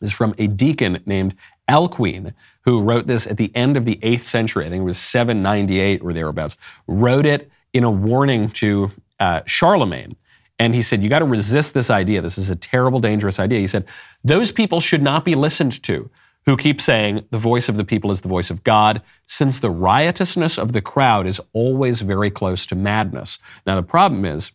[0.00, 1.34] is from a deacon named
[1.68, 2.34] Alcuin,
[2.66, 4.64] who wrote this at the end of the 8th century.
[4.64, 6.56] I think it was 798 or thereabouts.
[6.86, 10.14] Wrote it in a warning to uh, Charlemagne
[10.58, 12.22] and he said, You got to resist this idea.
[12.22, 13.60] This is a terrible, dangerous idea.
[13.60, 13.84] He said,
[14.24, 16.10] Those people should not be listened to
[16.46, 19.70] who keep saying the voice of the people is the voice of God, since the
[19.70, 23.40] riotousness of the crowd is always very close to madness.
[23.66, 24.52] Now, the problem is,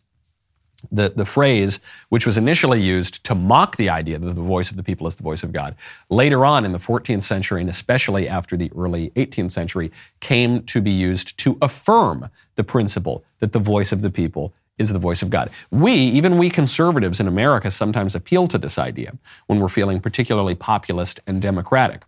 [0.91, 4.77] the, the phrase, which was initially used to mock the idea that the voice of
[4.77, 5.75] the people is the voice of God,
[6.09, 10.81] later on in the 14th century, and especially after the early 18th century, came to
[10.81, 15.21] be used to affirm the principle that the voice of the people is the voice
[15.21, 15.49] of God.
[15.69, 19.17] We, even we conservatives in America, sometimes appeal to this idea
[19.47, 22.01] when we're feeling particularly populist and democratic.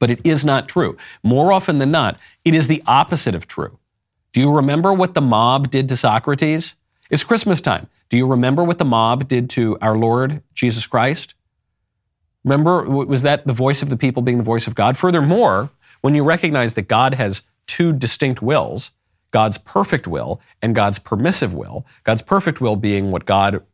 [0.00, 0.96] But it is not true.
[1.22, 3.78] More often than not, it is the opposite of true.
[4.32, 6.74] Do you remember what the mob did to Socrates?
[7.10, 7.86] It's Christmas time.
[8.08, 11.34] Do you remember what the mob did to our Lord Jesus Christ?
[12.44, 14.98] Remember, was that the voice of the people being the voice of God?
[14.98, 15.70] Furthermore,
[16.00, 18.90] when you recognize that God has two distinct wills,
[19.34, 21.84] God's perfect will and God's permissive will.
[22.04, 23.64] God's perfect will being what God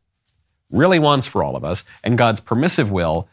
[0.71, 3.29] really wants for all of us, and God's permissive will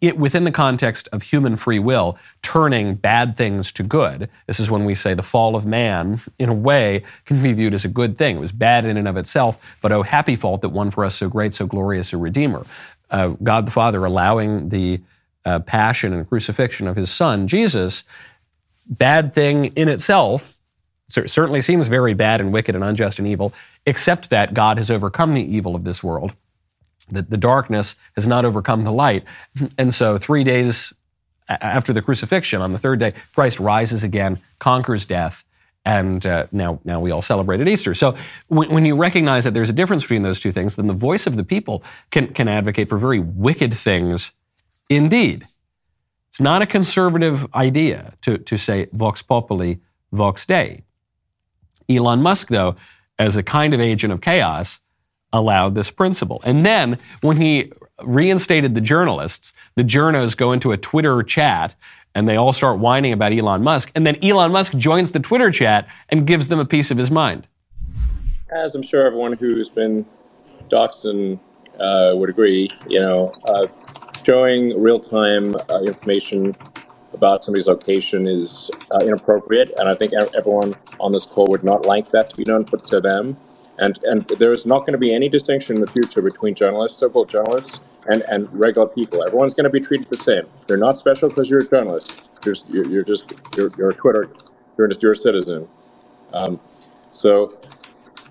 [0.00, 4.30] it, within the context of human free will, turning bad things to good.
[4.46, 7.74] This is when we say the fall of man, in a way, can be viewed
[7.74, 8.36] as a good thing.
[8.36, 11.16] It was bad in and of itself, but oh, happy fault that won for us
[11.16, 12.64] so great, so glorious a Redeemer.
[13.10, 15.00] Uh, God the Father allowing the
[15.44, 18.04] uh, passion and crucifixion of his Son, Jesus,
[18.88, 20.60] bad thing in itself,
[21.12, 23.52] certainly seems very bad and wicked and unjust and evil,
[23.86, 26.34] except that God has overcome the evil of this world
[27.10, 29.24] that the darkness has not overcome the light.
[29.78, 30.92] And so, three days
[31.48, 35.44] after the crucifixion, on the third day, Christ rises again, conquers death,
[35.84, 37.94] and uh, now, now we all celebrate at Easter.
[37.94, 38.16] So,
[38.48, 41.26] when, when, you recognize that there's a difference between those two things, then the voice
[41.26, 44.32] of the people can, can advocate for very wicked things
[44.88, 45.44] indeed.
[46.28, 49.74] It's not a conservative idea to, to say vox populi,
[50.12, 50.84] vox dei.
[51.88, 52.76] Elon Musk, though,
[53.18, 54.80] as a kind of agent of chaos,
[55.32, 56.40] allowed this principle.
[56.44, 61.74] And then when he reinstated the journalists, the journos go into a Twitter chat
[62.14, 63.90] and they all start whining about Elon Musk.
[63.94, 67.10] And then Elon Musk joins the Twitter chat and gives them a piece of his
[67.10, 67.48] mind.
[68.50, 70.04] As I'm sure everyone who's been
[71.04, 71.38] and
[71.80, 73.66] uh, would agree, you know, uh,
[74.24, 76.54] showing real time uh, information
[77.22, 79.70] about somebody's location is uh, inappropriate.
[79.78, 83.00] And I think everyone on this call would not like that to be known to
[83.00, 83.36] them.
[83.78, 87.28] And, and there's not going to be any distinction in the future between journalists, so-called
[87.28, 89.22] journalists, and, and regular people.
[89.24, 90.44] Everyone's going to be treated the same.
[90.68, 92.32] You're not special because you're a journalist.
[92.44, 92.56] You're,
[92.88, 94.34] you're just you're, you're a Twitter.
[94.76, 95.68] You're just you're a citizen.
[96.32, 96.58] Um,
[97.12, 97.56] so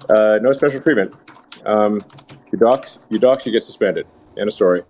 [0.10, 1.16] uh, no special treatment.
[1.66, 1.98] Um,
[2.52, 4.06] you dox, you dox, you get suspended.
[4.38, 4.84] End of story.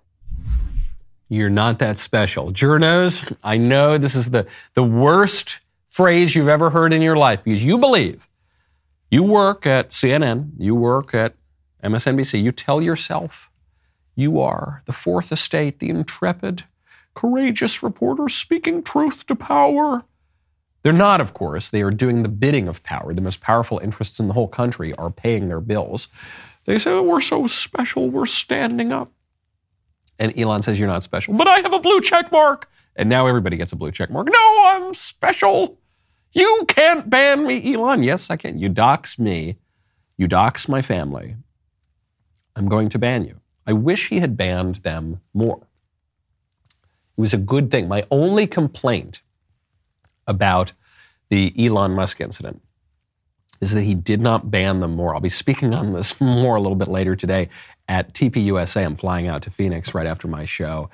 [1.32, 2.52] You're not that special.
[2.52, 7.42] Journos, I know this is the, the worst phrase you've ever heard in your life
[7.42, 8.28] because you believe
[9.10, 11.34] you work at CNN, you work at
[11.82, 13.48] MSNBC, you tell yourself
[14.14, 16.64] you are the fourth estate, the intrepid,
[17.14, 20.04] courageous reporter speaking truth to power.
[20.82, 21.70] They're not, of course.
[21.70, 23.14] They are doing the bidding of power.
[23.14, 26.08] The most powerful interests in the whole country are paying their bills.
[26.66, 29.10] They say, oh, We're so special, we're standing up.
[30.22, 32.70] And Elon says, You're not special, but I have a blue check mark.
[32.94, 34.28] And now everybody gets a blue check mark.
[34.28, 35.80] No, I'm special.
[36.30, 38.04] You can't ban me, Elon.
[38.04, 38.56] Yes, I can.
[38.56, 39.58] You dox me.
[40.16, 41.34] You dox my family.
[42.54, 43.40] I'm going to ban you.
[43.66, 45.66] I wish he had banned them more.
[47.18, 47.88] It was a good thing.
[47.88, 49.22] My only complaint
[50.28, 50.72] about
[51.30, 52.62] the Elon Musk incident
[53.62, 55.14] is that he did not ban them more.
[55.14, 57.48] I'll be speaking on this more a little bit later today
[57.88, 58.84] at TPUSA.
[58.84, 60.90] I'm flying out to Phoenix right after my show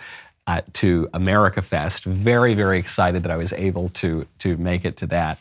[0.47, 2.05] uh, to America Fest.
[2.05, 5.41] Very, very excited that I was able to to make it to that.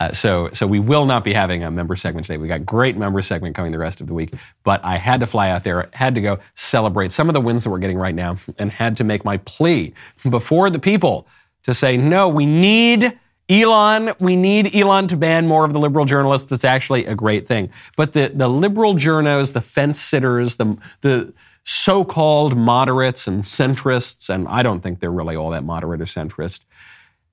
[0.00, 2.36] Uh, so, so we will not be having a member segment today.
[2.36, 5.26] We got great member segment coming the rest of the week, but I had to
[5.26, 8.14] fly out there, had to go celebrate some of the wins that we're getting right
[8.14, 9.94] now, and had to make my plea
[10.28, 11.28] before the people
[11.62, 13.16] to say, no, we need
[13.48, 16.50] Elon, we need Elon to ban more of the liberal journalists.
[16.50, 17.70] It's actually a great thing.
[17.96, 24.28] But the, the liberal journos, the fence sitters, the, the so called moderates and centrists,
[24.28, 26.60] and I don't think they're really all that moderate or centrist,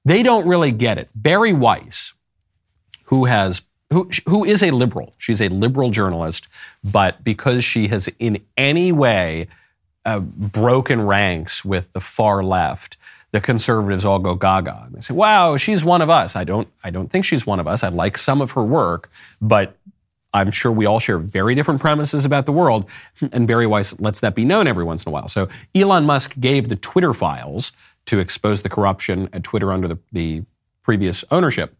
[0.03, 1.09] they don't really get it.
[1.15, 2.13] Bari Weiss,
[3.05, 6.47] who has who, who is a liberal, she's a liberal journalist,
[6.81, 9.47] but because she has in any way
[10.05, 12.95] uh, broken ranks with the far left,
[13.31, 14.83] the conservatives all go gaga.
[14.85, 16.67] And they say, "Wow, she's one of us." I don't.
[16.83, 17.83] I don't think she's one of us.
[17.83, 19.09] I like some of her work,
[19.41, 19.77] but
[20.33, 22.89] I'm sure we all share very different premises about the world,
[23.33, 25.27] and Bari Weiss lets that be known every once in a while.
[25.27, 27.71] So Elon Musk gave the Twitter files
[28.05, 30.43] to expose the corruption at Twitter under the, the
[30.83, 31.75] previous ownership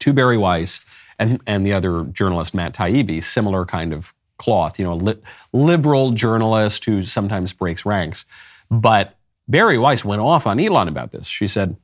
[0.00, 0.84] to Bari Weiss
[1.18, 5.20] and, and the other journalist, Matt Taibbi, similar kind of cloth, you know, li-
[5.52, 8.24] liberal journalist who sometimes breaks ranks.
[8.70, 9.16] But
[9.50, 11.26] Bari Weiss went off on Elon about this.
[11.26, 11.76] She said,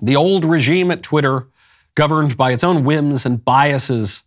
[0.00, 1.48] the old regime at Twitter,
[1.94, 4.24] governed by its own whims and biases,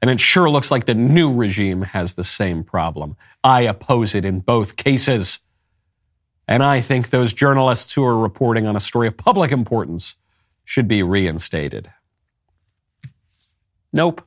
[0.00, 3.16] and it sure looks like the new regime has the same problem.
[3.44, 5.38] I oppose it in both cases.
[6.48, 10.16] And I think those journalists who are reporting on a story of public importance
[10.64, 11.92] should be reinstated.
[13.92, 14.26] Nope.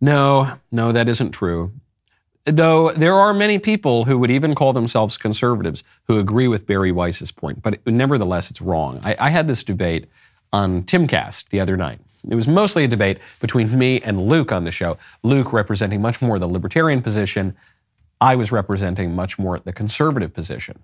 [0.00, 1.72] No, no, that isn't true.
[2.44, 6.90] Though there are many people who would even call themselves conservatives who agree with Bari
[6.90, 9.00] Weiss's point, but nevertheless, it's wrong.
[9.04, 10.06] I, I had this debate
[10.52, 12.00] on Timcast the other night.
[12.28, 14.98] It was mostly a debate between me and Luke on the show.
[15.22, 17.56] Luke representing much more the libertarian position.
[18.20, 20.82] I was representing much more the conservative position.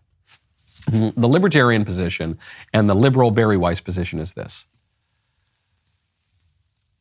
[0.88, 2.38] The libertarian position
[2.72, 4.66] and the liberal Bari Weiss position is this.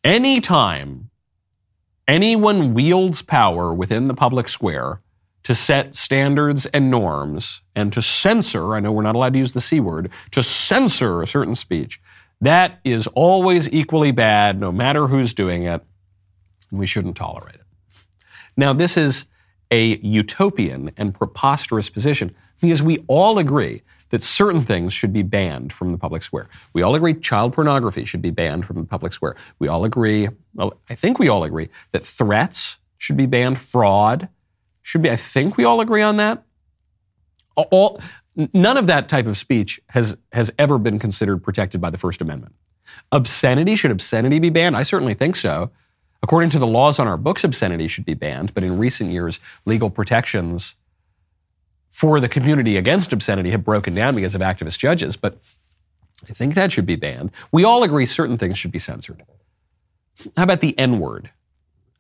[0.04, 1.10] Anytime
[2.08, 5.02] anyone wields power within the public square
[5.44, 9.54] to set standards and norms and to censor, I know we're not allowed to use
[9.54, 12.02] the C word, to censor a certain speech,
[12.42, 15.84] that is always equally bad, no matter who's doing it.
[16.72, 17.62] And we shouldn't tolerate it.
[18.58, 19.26] Now, this is
[19.72, 25.74] a utopian and preposterous position because we all agree that certain things should be banned
[25.74, 26.48] from the public square.
[26.74, 29.36] We all agree child pornography should be banned from the public square.
[29.60, 34.30] We all agree, well, I think we all agree, that threats should be banned, fraud
[34.82, 36.44] should be, I think we all agree on that.
[37.56, 38.00] All,
[38.54, 42.22] none of that type of speech has, has ever been considered protected by the First
[42.22, 42.54] Amendment.
[43.12, 44.78] Obscenity, should obscenity be banned?
[44.78, 45.72] I certainly think so.
[46.22, 49.40] According to the laws on our books, obscenity should be banned, but in recent years,
[49.66, 50.76] legal protections
[51.96, 55.38] for the community against obscenity have broken down because of activist judges, but
[56.30, 57.32] I think that should be banned.
[57.54, 59.24] We all agree certain things should be censored.
[60.36, 61.30] How about the N word?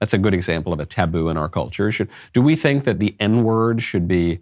[0.01, 1.93] That's a good example of a taboo in our culture.
[1.93, 4.39] Should, do we think that the N word should be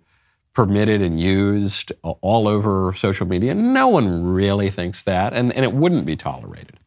[0.53, 3.53] permitted and used all over social media?
[3.53, 6.79] No one really thinks that, and, and it wouldn't be tolerated.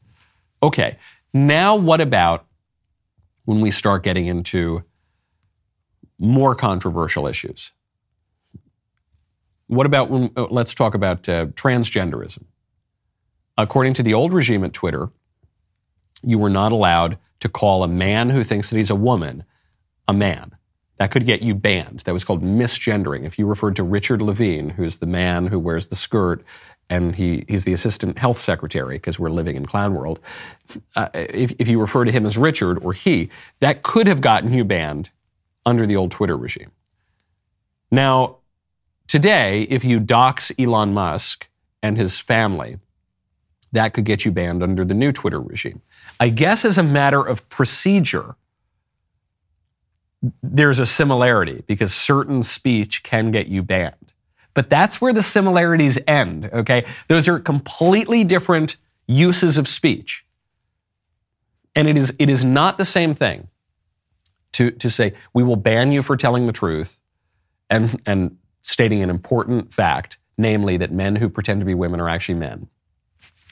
[0.60, 0.98] Okay,
[1.32, 2.46] now what about
[3.44, 4.82] when we start getting into
[6.18, 7.70] more controversial issues?
[9.68, 12.44] What about uh, let's talk about uh, transgenderism.
[13.58, 15.08] According to the old regime at Twitter,
[16.22, 19.44] you were not allowed to call a man who thinks that he's a woman
[20.08, 20.52] a man.
[20.98, 22.00] That could get you banned.
[22.00, 23.24] That was called misgendering.
[23.24, 26.42] If you referred to Richard Levine, who's the man who wears the skirt
[26.88, 30.20] and he, he's the assistant health secretary because we're living in clown world,
[30.94, 33.28] uh, if, if you refer to him as Richard or he,
[33.60, 35.10] that could have gotten you banned
[35.66, 36.70] under the old Twitter regime.
[37.90, 38.38] Now,
[39.07, 41.48] Today, if you dox Elon Musk
[41.82, 42.78] and his family,
[43.72, 45.82] that could get you banned under the new Twitter regime.
[46.18, 48.36] I guess as a matter of procedure,
[50.42, 54.12] there's a similarity because certain speech can get you banned.
[54.54, 56.86] But that's where the similarities end, okay?
[57.09, 58.76] Those are completely different
[59.07, 60.24] uses of speech.
[61.74, 63.48] And it is, it is not the same thing
[64.52, 66.98] to, to say, we will ban you for telling the truth
[67.68, 72.08] and, and stating an important fact, namely that men who pretend to be women are
[72.08, 72.68] actually men,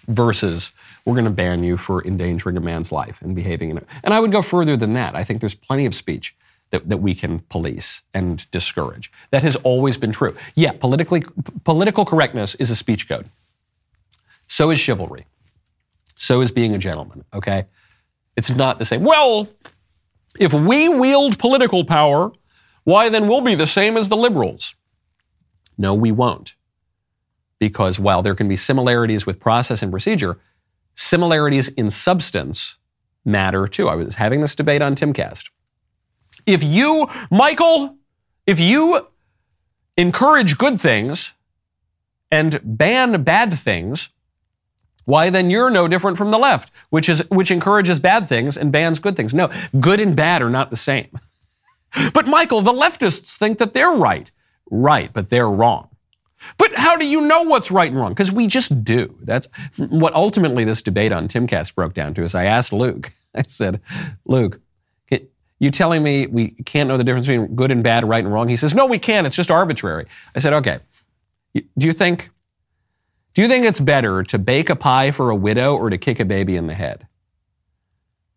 [0.08, 0.72] versus
[1.04, 3.86] we're going to ban you for endangering a man's life and behaving in it.
[4.02, 5.14] And I would go further than that.
[5.14, 6.34] I think there's plenty of speech
[6.70, 9.10] that, that we can police and discourage.
[9.30, 10.36] That has always been true.
[10.56, 11.22] Yeah, politically,
[11.62, 13.26] political correctness is a speech code.
[14.48, 15.26] So is chivalry.
[16.16, 17.66] So is being a gentleman, okay?
[18.36, 19.04] It's not the same.
[19.04, 19.48] Well,
[20.38, 22.32] if we wield political power,
[22.82, 24.74] why then we'll be the same as the liberals.
[25.76, 26.54] No, we won't.
[27.58, 30.38] Because while there can be similarities with process and procedure,
[30.94, 32.78] similarities in substance
[33.24, 33.88] matter too.
[33.88, 35.50] I was having this debate on Timcast.
[36.46, 37.96] If you, Michael,
[38.46, 39.06] if you
[39.96, 41.32] encourage good things
[42.30, 44.10] and ban bad things,
[45.04, 48.72] why then you're no different from the left, which is which encourages bad things and
[48.72, 49.34] bans good things.
[49.34, 51.18] No, good and bad are not the same.
[52.12, 54.32] But Michael, the leftists think that they're right
[54.82, 55.88] right, but they're wrong.
[56.58, 58.10] But how do you know what's right and wrong?
[58.10, 59.16] Because we just do.
[59.22, 59.48] That's
[59.78, 62.22] what ultimately this debate on Timcast broke down to.
[62.22, 63.80] Is I asked Luke, I said,
[64.26, 64.60] Luke,
[65.64, 68.48] you telling me we can't know the difference between good and bad, right and wrong?
[68.48, 69.24] He says, No, we can.
[69.26, 70.06] It's just arbitrary.
[70.34, 70.80] I said, Okay.
[71.54, 72.30] Do you think
[73.34, 76.20] do you think it's better to bake a pie for a widow or to kick
[76.20, 77.08] a baby in the head?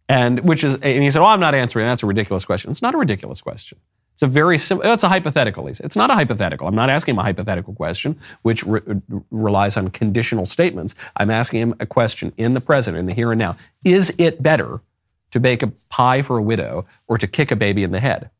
[0.09, 1.85] And which is, and he said, Oh, I'm not answering.
[1.85, 2.71] That's a ridiculous question.
[2.71, 3.79] It's not a ridiculous question.
[4.17, 5.67] It's a very simple, it's a hypothetical.
[5.67, 6.67] It's not a hypothetical.
[6.67, 8.81] I'm not asking him a hypothetical question, which re-
[9.29, 10.95] relies on conditional statements.
[11.17, 13.57] I'm asking him a question in the present, in the here and now.
[13.85, 14.81] Is it better
[15.29, 18.31] to bake a pie for a widow or to kick a baby in the head?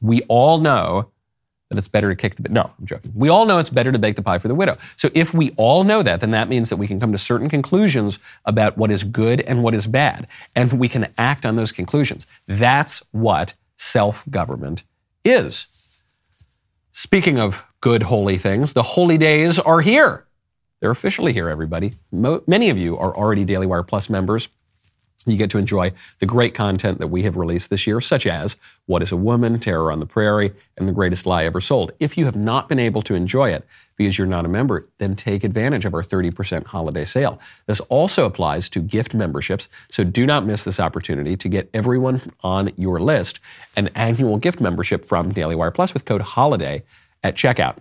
[0.00, 1.12] We all know
[1.68, 3.98] that it's better to kick the no i'm joking we all know it's better to
[3.98, 6.70] bake the pie for the widow so if we all know that then that means
[6.70, 10.26] that we can come to certain conclusions about what is good and what is bad
[10.56, 14.82] and we can act on those conclusions that's what self-government
[15.30, 15.66] is.
[16.92, 20.26] Speaking of good, holy things, the holy days are here.
[20.80, 21.92] They're officially here, everybody.
[22.12, 24.48] Mo- many of you are already Daily Wire Plus members.
[25.26, 28.56] You get to enjoy the great content that we have released this year, such as
[28.86, 31.90] What is a Woman, Terror on the Prairie, and The Greatest Lie Ever Sold.
[31.98, 33.66] If you have not been able to enjoy it
[33.96, 37.40] because you're not a member, then take advantage of our 30% holiday sale.
[37.66, 42.20] This also applies to gift memberships, so do not miss this opportunity to get everyone
[42.44, 43.40] on your list
[43.76, 46.84] an annual gift membership from Daily Wire Plus with code HOLIDAY
[47.24, 47.78] at checkout.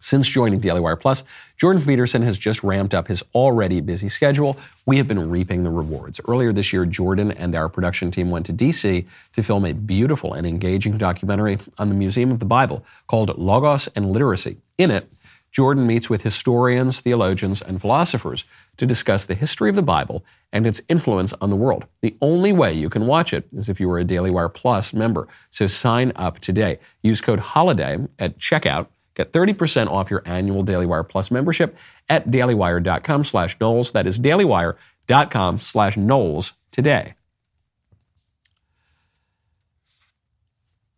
[0.00, 1.24] Since joining Daily Wire Plus,
[1.56, 4.56] Jordan Peterson has just ramped up his already busy schedule.
[4.84, 6.20] We have been reaping the rewards.
[6.28, 10.34] Earlier this year, Jordan and our production team went to DC to film a beautiful
[10.34, 14.58] and engaging documentary on the Museum of the Bible called Logos and Literacy.
[14.78, 15.10] In it,
[15.56, 18.44] Jordan meets with historians, theologians, and philosophers
[18.76, 20.22] to discuss the history of the Bible
[20.52, 21.86] and its influence on the world.
[22.02, 24.92] The only way you can watch it is if you are a Daily Wire Plus
[24.92, 25.26] member.
[25.50, 26.78] So sign up today.
[27.02, 31.74] Use code HOLIDAY at checkout Get 30% off your annual Daily Wire Plus membership
[32.08, 33.92] at dailywire.com slash Knowles.
[33.92, 37.14] That is dailywire.com slash Knowles today.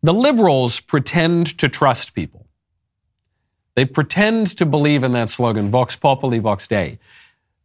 [0.03, 2.45] The liberals pretend to trust people.
[3.75, 6.99] They pretend to believe in that slogan, Vox Populi, Vox Dei.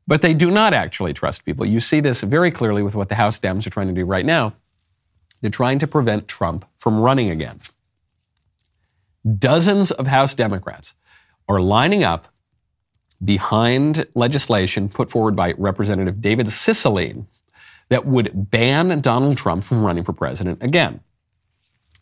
[0.06, 1.66] But they do not actually trust people.
[1.66, 4.24] You see this very clearly with what the House Dems are trying to do right
[4.24, 4.52] now.
[5.40, 7.58] They're trying to prevent Trump from running again
[9.38, 10.94] dozens of House Democrats
[11.48, 12.28] are lining up
[13.24, 17.26] behind legislation put forward by Representative David Cicilline
[17.88, 21.00] that would ban Donald Trump from running for president again.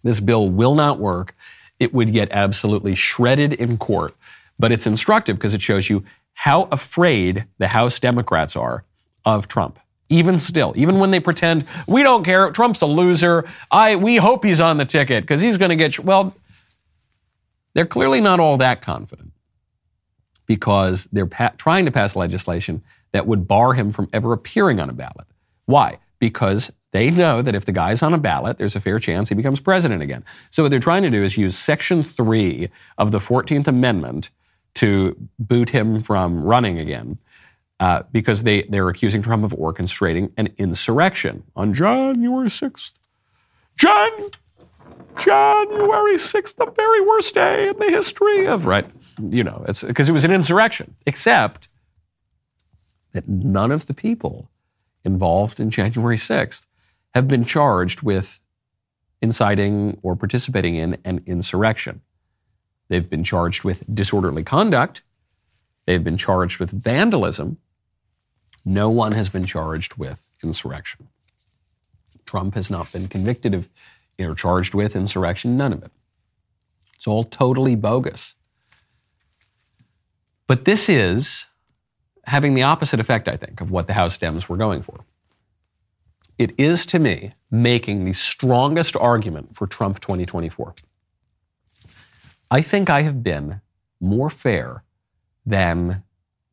[0.03, 1.35] This bill will not work.
[1.79, 4.15] It would get absolutely shredded in court.
[4.59, 6.05] But it's instructive because it shows you
[6.35, 8.85] how afraid the House Democrats are
[9.25, 9.79] of Trump.
[10.09, 13.49] Even still, even when they pretend we don't care, Trump's a loser.
[13.71, 16.35] I we hope he's on the ticket because he's going to get well.
[17.75, 19.33] They're clearly not all that confident
[20.47, 24.91] because they're pa- trying to pass legislation that would bar him from ever appearing on
[24.91, 25.27] a ballot.
[25.67, 25.99] Why?
[26.19, 29.35] Because they know that if the guy's on a ballot, there's a fair chance he
[29.35, 30.25] becomes president again.
[30.51, 32.69] So what they're trying to do is use Section 3
[32.99, 34.31] of the 14th Amendment
[34.75, 37.19] to boot him from running again.
[37.81, 42.93] Uh, because they, they're accusing Trump of orchestrating an insurrection on January 6th.
[43.77, 44.11] John
[45.19, 48.87] January 6th, the very worst day in the history of, right?
[49.21, 51.69] You know, it's because it was an insurrection, except
[53.13, 54.51] that none of the people
[55.05, 56.67] involved in January 6th
[57.15, 58.41] have been charged with
[59.21, 62.01] inciting or participating in an insurrection.
[62.89, 65.03] They've been charged with disorderly conduct.
[65.87, 67.59] They've been charged with vandalism.
[68.65, 71.09] No one has been charged with insurrection.
[72.25, 73.69] Trump has not been convicted of
[74.19, 75.91] or charged with insurrection, none of it.
[76.95, 78.35] It's all totally bogus.
[80.47, 81.47] But this is
[82.25, 85.05] having the opposite effect, I think, of what the House Dems were going for.
[86.39, 90.75] It is, to me, making the strongest argument for Trump 2024.
[92.51, 93.61] I think I have been
[94.01, 94.85] more fair
[95.47, 96.03] than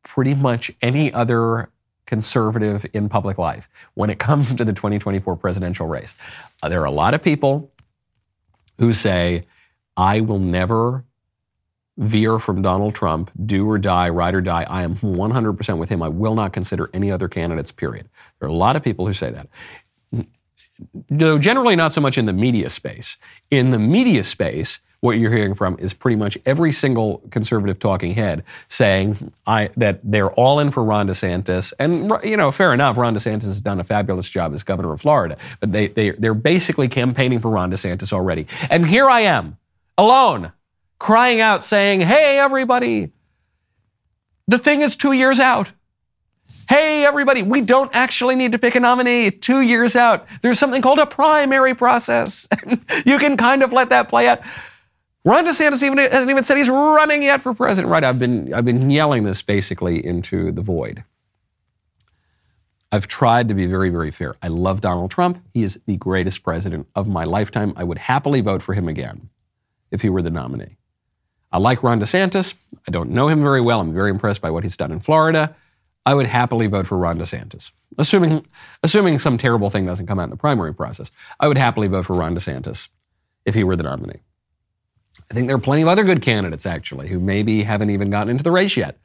[0.02, 1.70] pretty much any other
[2.10, 6.12] conservative in public life when it comes to the 2024 presidential race.
[6.60, 7.70] Uh, there are a lot of people
[8.80, 9.46] who say,
[9.96, 11.04] I will never
[11.96, 14.66] veer from Donald Trump, do or die, ride or die.
[14.68, 16.02] I am 100% with him.
[16.02, 18.08] I will not consider any other candidates, period.
[18.40, 19.48] There are a lot of people who say that.
[21.08, 23.18] Though generally not so much in the media space.
[23.52, 28.14] In the media space, what you're hearing from is pretty much every single conservative talking
[28.14, 31.72] head saying I, that they're all in for Ron DeSantis.
[31.78, 35.00] And, you know, fair enough, Ron DeSantis has done a fabulous job as governor of
[35.00, 38.46] Florida, but they, they, they're basically campaigning for Ron DeSantis already.
[38.70, 39.56] And here I am,
[39.96, 40.52] alone,
[40.98, 43.10] crying out saying, hey, everybody,
[44.48, 45.72] the thing is two years out.
[46.68, 50.26] Hey, everybody, we don't actually need to pick a nominee two years out.
[50.42, 52.46] There's something called a primary process.
[53.06, 54.40] you can kind of let that play out.
[55.24, 57.90] Ron DeSantis even hasn't even said he's running yet for president.
[57.90, 58.04] Right?
[58.04, 61.04] I've been I've been yelling this basically into the void.
[62.92, 64.34] I've tried to be very, very fair.
[64.42, 65.44] I love Donald Trump.
[65.54, 67.72] He is the greatest president of my lifetime.
[67.76, 69.28] I would happily vote for him again
[69.92, 70.76] if he were the nominee.
[71.52, 72.54] I like Ron DeSantis.
[72.86, 73.80] I don't know him very well.
[73.80, 75.54] I'm very impressed by what he's done in Florida.
[76.04, 77.70] I would happily vote for Ron DeSantis.
[77.98, 78.46] Assuming,
[78.82, 82.06] assuming some terrible thing doesn't come out in the primary process, I would happily vote
[82.06, 82.88] for Ron DeSantis
[83.44, 84.20] if he were the nominee.
[85.30, 88.30] I think there are plenty of other good candidates, actually, who maybe haven't even gotten
[88.30, 88.98] into the race yet.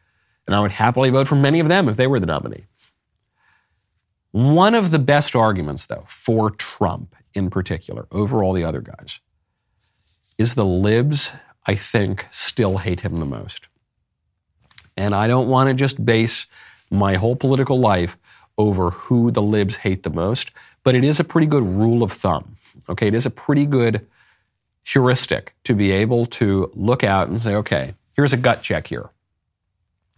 [0.47, 2.65] And I would happily vote for many of them if they were the nominee.
[4.31, 9.19] One of the best arguments, though, for Trump in particular, over all the other guys,
[10.37, 11.31] is the libs,
[11.65, 13.67] I think, still hate him the most.
[14.97, 16.47] And I don't want to just base
[16.89, 18.17] my whole political life
[18.57, 20.51] over who the libs hate the most,
[20.83, 22.57] but it is a pretty good rule of thumb.
[22.89, 24.05] Okay, it is a pretty good
[24.85, 29.09] heuristic to be able to look out and say, okay, here's a gut check here.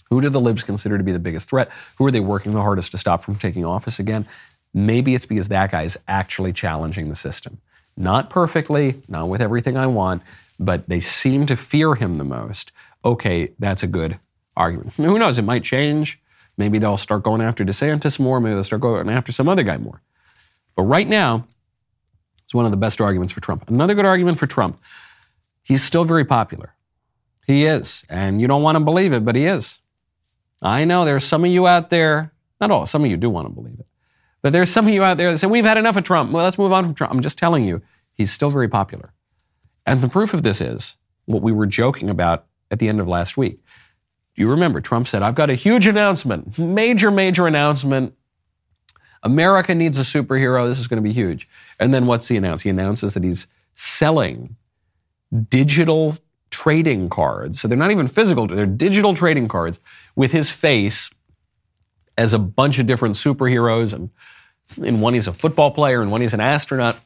[0.09, 1.69] Who do the libs consider to be the biggest threat?
[1.97, 4.27] Who are they working the hardest to stop from taking office again?
[4.73, 7.59] Maybe it's because that guy is actually challenging the system.
[7.95, 10.21] Not perfectly, not with everything I want,
[10.59, 12.71] but they seem to fear him the most
[13.05, 14.19] okay, that's a good
[14.55, 14.93] argument.
[14.95, 15.37] Who knows?
[15.37, 16.19] It might change.
[16.57, 18.39] Maybe they'll start going after DeSantis more.
[18.39, 20.01] Maybe they'll start going after some other guy more.
[20.75, 21.45] But right now,
[22.47, 23.69] it's one of the best arguments for Trump.
[23.69, 24.79] Another good argument for Trump.
[25.63, 26.73] He's still very popular.
[27.45, 28.05] He is.
[28.07, 29.81] And you don't want to believe it, but he is.
[30.61, 32.31] I know there's some of you out there,
[32.61, 33.85] not all, some of you do want to believe it.
[34.41, 36.31] But there's some of you out there that say, we've had enough of Trump.
[36.31, 37.11] Well, let's move on from Trump.
[37.11, 37.81] I'm just telling you,
[38.13, 39.11] he's still very popular.
[39.85, 40.95] And the proof of this is
[41.25, 43.59] what we were joking about at the end of last week.
[44.35, 48.13] You remember, Trump said, I've got a huge announcement, major, major announcement.
[49.27, 50.65] America needs a superhero.
[50.67, 51.49] This is going to be huge.
[51.79, 52.61] And then what's he announce?
[52.61, 54.55] He announces that he's selling
[55.49, 56.17] digital
[56.49, 57.59] trading cards.
[57.59, 59.81] So they're not even physical, they're digital trading cards
[60.15, 61.09] with his face
[62.17, 63.91] as a bunch of different superheroes.
[63.91, 64.09] And
[64.81, 66.97] in one, he's a football player, and one, he's an astronaut.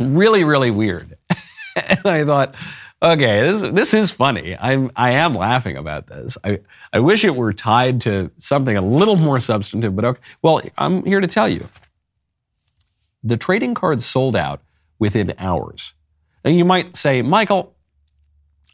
[0.00, 1.18] Really, really weird.
[1.76, 2.54] and I thought,
[3.02, 4.56] okay, this, this is funny.
[4.56, 6.38] I'm, I am laughing about this.
[6.44, 6.60] I,
[6.92, 10.20] I wish it were tied to something a little more substantive, but okay.
[10.40, 11.66] Well, I'm here to tell you
[13.22, 14.62] the trading cards sold out
[14.98, 15.94] within hours.
[16.44, 17.74] And you might say, Michael,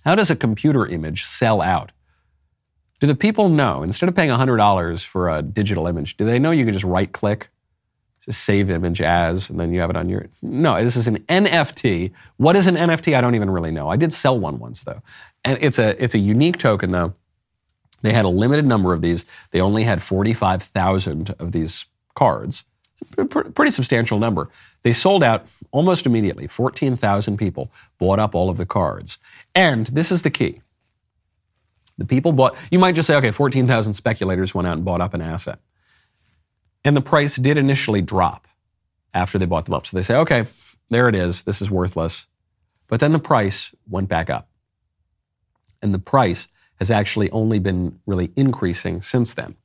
[0.04, 1.92] how does a computer image sell out?
[3.00, 6.50] Do the people know, instead of paying $100 for a digital image, do they know
[6.50, 7.50] you can just right click,
[8.28, 10.26] just save image as, and then you have it on your.
[10.42, 12.12] No, this is an NFT.
[12.36, 13.16] What is an NFT?
[13.16, 13.88] I don't even really know.
[13.88, 15.02] I did sell one once, though.
[15.44, 17.14] And it's a, it's a unique token, though.
[18.02, 19.24] They had a limited number of these.
[19.50, 22.64] They only had 45,000 of these cards.
[23.30, 24.48] Pretty substantial number.
[24.82, 26.46] They sold out almost immediately.
[26.46, 29.18] 14,000 people bought up all of the cards.
[29.54, 30.60] And this is the key
[31.98, 35.14] the people bought, you might just say, okay, 14,000 speculators went out and bought up
[35.14, 35.58] an asset.
[36.84, 38.46] And the price did initially drop
[39.12, 39.86] after they bought them up.
[39.86, 40.46] So they say, okay,
[40.90, 41.42] there it is.
[41.42, 42.26] This is worthless.
[42.86, 44.48] But then the price went back up.
[45.82, 49.56] And the price has actually only been really increasing since then.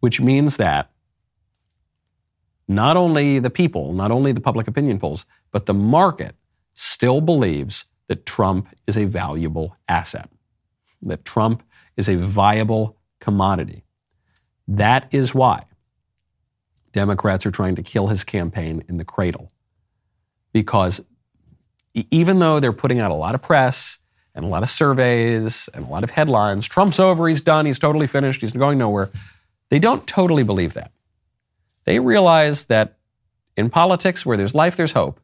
[0.00, 0.90] Which means that
[2.68, 6.36] not only the people, not only the public opinion polls, but the market
[6.74, 10.30] still believes that Trump is a valuable asset
[11.02, 11.62] that Trump
[11.96, 13.84] is a viable commodity.
[14.68, 15.64] That is why
[16.92, 19.50] Democrats are trying to kill his campaign in the cradle.
[20.52, 21.04] Because
[21.94, 23.98] even though they're putting out a lot of press
[24.34, 27.78] and a lot of surveys and a lot of headlines, Trump's over, he's done, he's
[27.78, 29.10] totally finished, he's going nowhere,
[29.70, 30.92] they don't totally believe that.
[31.84, 32.98] They realize that
[33.56, 35.20] in politics, where there's life, there's hope.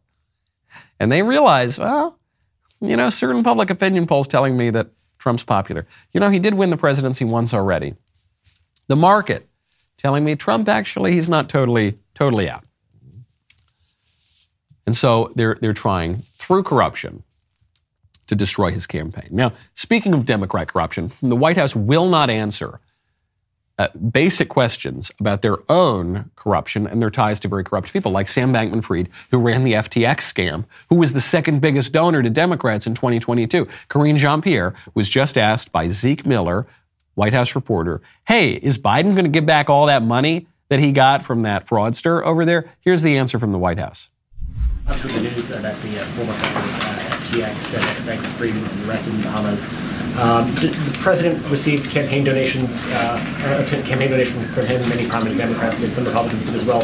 [0.99, 2.18] And they realize, well,
[2.80, 4.88] you know, certain public opinion polls telling me that
[5.18, 5.86] Trump's popular.
[6.12, 7.95] You know, he did win the presidency once already.
[8.87, 9.49] The market
[9.97, 12.64] telling me Trump actually he's not totally totally out.
[14.87, 17.22] And so they're they're trying through corruption
[18.26, 19.28] to destroy his campaign.
[19.30, 22.80] Now, speaking of Democrat corruption, the White House will not answer
[23.78, 28.28] uh, basic questions about their own corruption and their ties to very corrupt people, like
[28.28, 32.30] Sam Bankman Fried, who ran the FTX scam, who was the second biggest donor to
[32.30, 33.66] Democrats in 2022.
[33.89, 36.66] Karine Jean Pierre was just asked by Zeke Miller,
[37.14, 40.92] White House reporter, hey, is Biden going to give back all that money that he
[40.92, 42.72] got from that fraudster over there?
[42.80, 44.10] Here's the answer from the White House.
[44.86, 49.14] Obviously, the news uh, that the uh, former uh, FTX uh, Bankman Fried was arrested
[49.14, 49.66] in the Bahamas
[50.16, 54.88] um, the, the, president received campaign donations, uh, campaign donation from him.
[54.88, 56.82] Many prominent Democrats did, some Republicans did as well.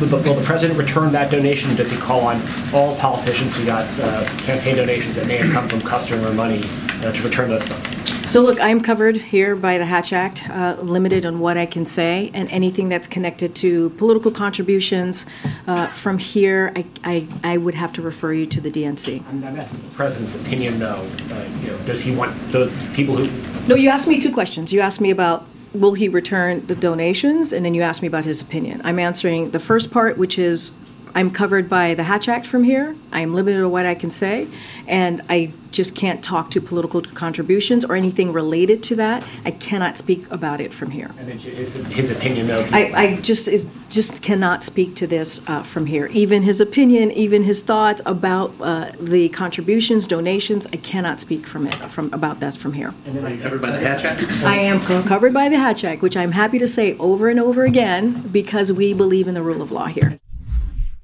[0.00, 1.74] Will the president return that donation?
[1.74, 2.40] Does he call on
[2.72, 6.62] all politicians who got uh, campaign donations that may have come from customer money
[7.02, 8.30] uh, to return those funds?
[8.30, 11.86] So, look, I'm covered here by the Hatch Act, uh, limited on what I can
[11.86, 15.24] say, and anything that's connected to political contributions
[15.66, 19.26] uh, from here, I, I, I, would have to refer you to the DNC.
[19.28, 21.08] I'm, I'm asking the president's opinion, though.
[21.30, 23.66] Uh, you know, does he want those people who.
[23.66, 24.74] No, you asked me two questions.
[24.74, 27.52] You asked me about will he return the donations?
[27.52, 28.80] And then you asked me about his opinion.
[28.84, 30.72] I'm answering the first part, which is
[31.18, 32.94] I'm covered by the Hatch Act from here.
[33.10, 34.46] I'm limited to what I can say,
[34.86, 39.24] and I just can't talk to political contributions or anything related to that.
[39.44, 41.10] I cannot speak about it from here.
[41.18, 42.64] And his, his opinion, though.
[42.70, 46.06] I, I just is just cannot speak to this uh, from here.
[46.12, 50.68] Even his opinion, even his thoughts about uh, the contributions, donations.
[50.72, 52.94] I cannot speak from it from about that from here.
[53.06, 54.22] And then are you covered by the Hatch Act?
[54.44, 57.64] I am covered by the Hatch Act, which I'm happy to say over and over
[57.64, 60.20] again because we believe in the rule of law here.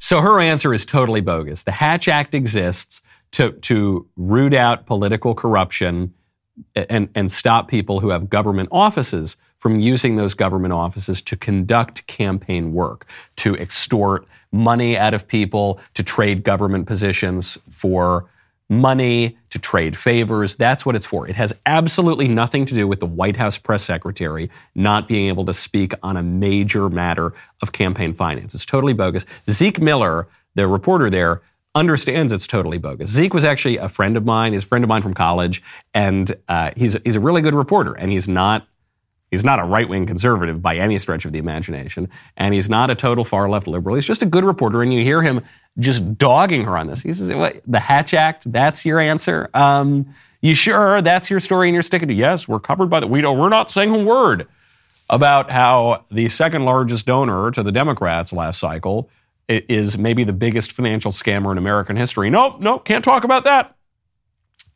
[0.05, 1.63] So her answer is totally bogus.
[1.63, 3.01] The Hatch Act exists
[3.31, 6.13] to, to root out political corruption
[6.77, 12.07] and, and stop people who have government offices from using those government offices to conduct
[12.07, 18.27] campaign work, to extort money out of people, to trade government positions for
[18.69, 20.57] money, to trade favors.
[20.57, 21.29] That's what it's for.
[21.29, 25.45] It has absolutely nothing to do with the White House press secretary not being able
[25.45, 28.55] to speak on a major matter of campaign finance.
[28.55, 29.27] It's totally bogus.
[29.49, 31.43] Zeke Miller, the reporter there,
[31.75, 33.11] understands it's totally bogus.
[33.11, 34.53] Zeke was actually a friend of mine.
[34.53, 35.63] He's a friend of mine from college,
[35.93, 38.67] and uh, he's he's a really good reporter, and he's not
[39.35, 42.89] He's not a right wing conservative by any stretch of the imagination, and he's not
[42.89, 43.97] a total far left liberal.
[43.97, 45.43] He's just a good reporter, and you hear him
[45.79, 47.03] just dogging her on this.
[47.03, 49.51] He says, what, The Hatch Act, that's your answer?
[49.53, 52.15] Um, you sure that's your story and you're sticking to?
[52.15, 53.07] Yes, we're covered by the.
[53.09, 54.47] We don't, we're not saying a word
[55.11, 59.11] about how the second largest donor to the Democrats last cycle
[59.49, 62.31] is maybe the biggest financial scammer in American history.
[62.31, 63.74] Nope, nope, can't talk about that.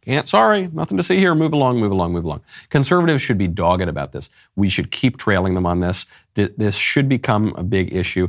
[0.08, 1.34] Can't, sorry, nothing to see here.
[1.34, 2.40] Move along, move along, move along.
[2.70, 4.30] Conservatives should be dogged about this.
[4.56, 6.06] We should keep trailing them on this.
[6.32, 8.28] This should become a big issue.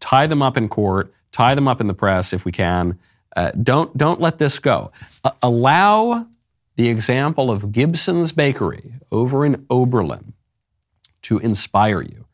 [0.00, 2.98] Tie them up in court, tie them up in the press if we can.
[3.36, 4.92] Uh, don't, don't let this go.
[5.22, 6.26] Uh, allow
[6.76, 10.32] the example of Gibson's Bakery over in Oberlin
[11.20, 12.24] to inspire you.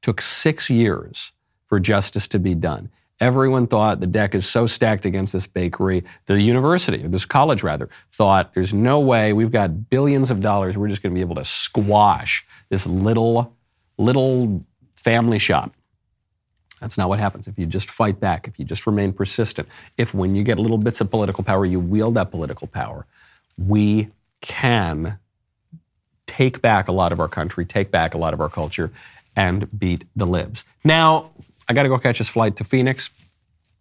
[0.00, 1.30] Took six years
[1.66, 2.90] for justice to be done.
[3.22, 6.02] Everyone thought the deck is so stacked against this bakery.
[6.26, 10.76] The university, or this college rather, thought there's no way we've got billions of dollars.
[10.76, 13.54] We're just going to be able to squash this little,
[13.96, 14.66] little
[14.96, 15.72] family shop.
[16.80, 19.68] That's not what happens if you just fight back, if you just remain persistent.
[19.96, 23.06] If when you get little bits of political power, you wield that political power,
[23.56, 24.08] we
[24.40, 25.20] can
[26.26, 28.90] take back a lot of our country, take back a lot of our culture,
[29.36, 30.64] and beat the libs.
[30.82, 31.30] Now,
[31.72, 33.08] I got to go catch this flight to Phoenix.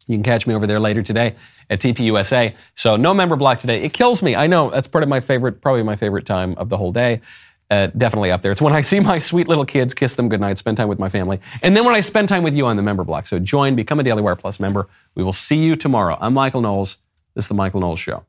[0.08, 1.36] You can catch me over there later today
[1.70, 2.56] at TPUSA.
[2.76, 3.84] So no member block today.
[3.84, 4.34] It kills me.
[4.34, 7.20] I know that's part of my favorite, probably my favorite time of the whole day.
[7.70, 8.52] Uh, definitely up there.
[8.52, 11.10] It's when I see my sweet little kids, kiss them goodnight, spend time with my
[11.10, 13.28] family, and then when I spend time with you on the member block.
[13.28, 14.90] So join, become a Daily Wire Plus member.
[15.16, 16.18] We will see you tomorrow.
[16.20, 16.98] I'm Michael Knowles.
[17.34, 18.26] This is the Michael Knowles Show.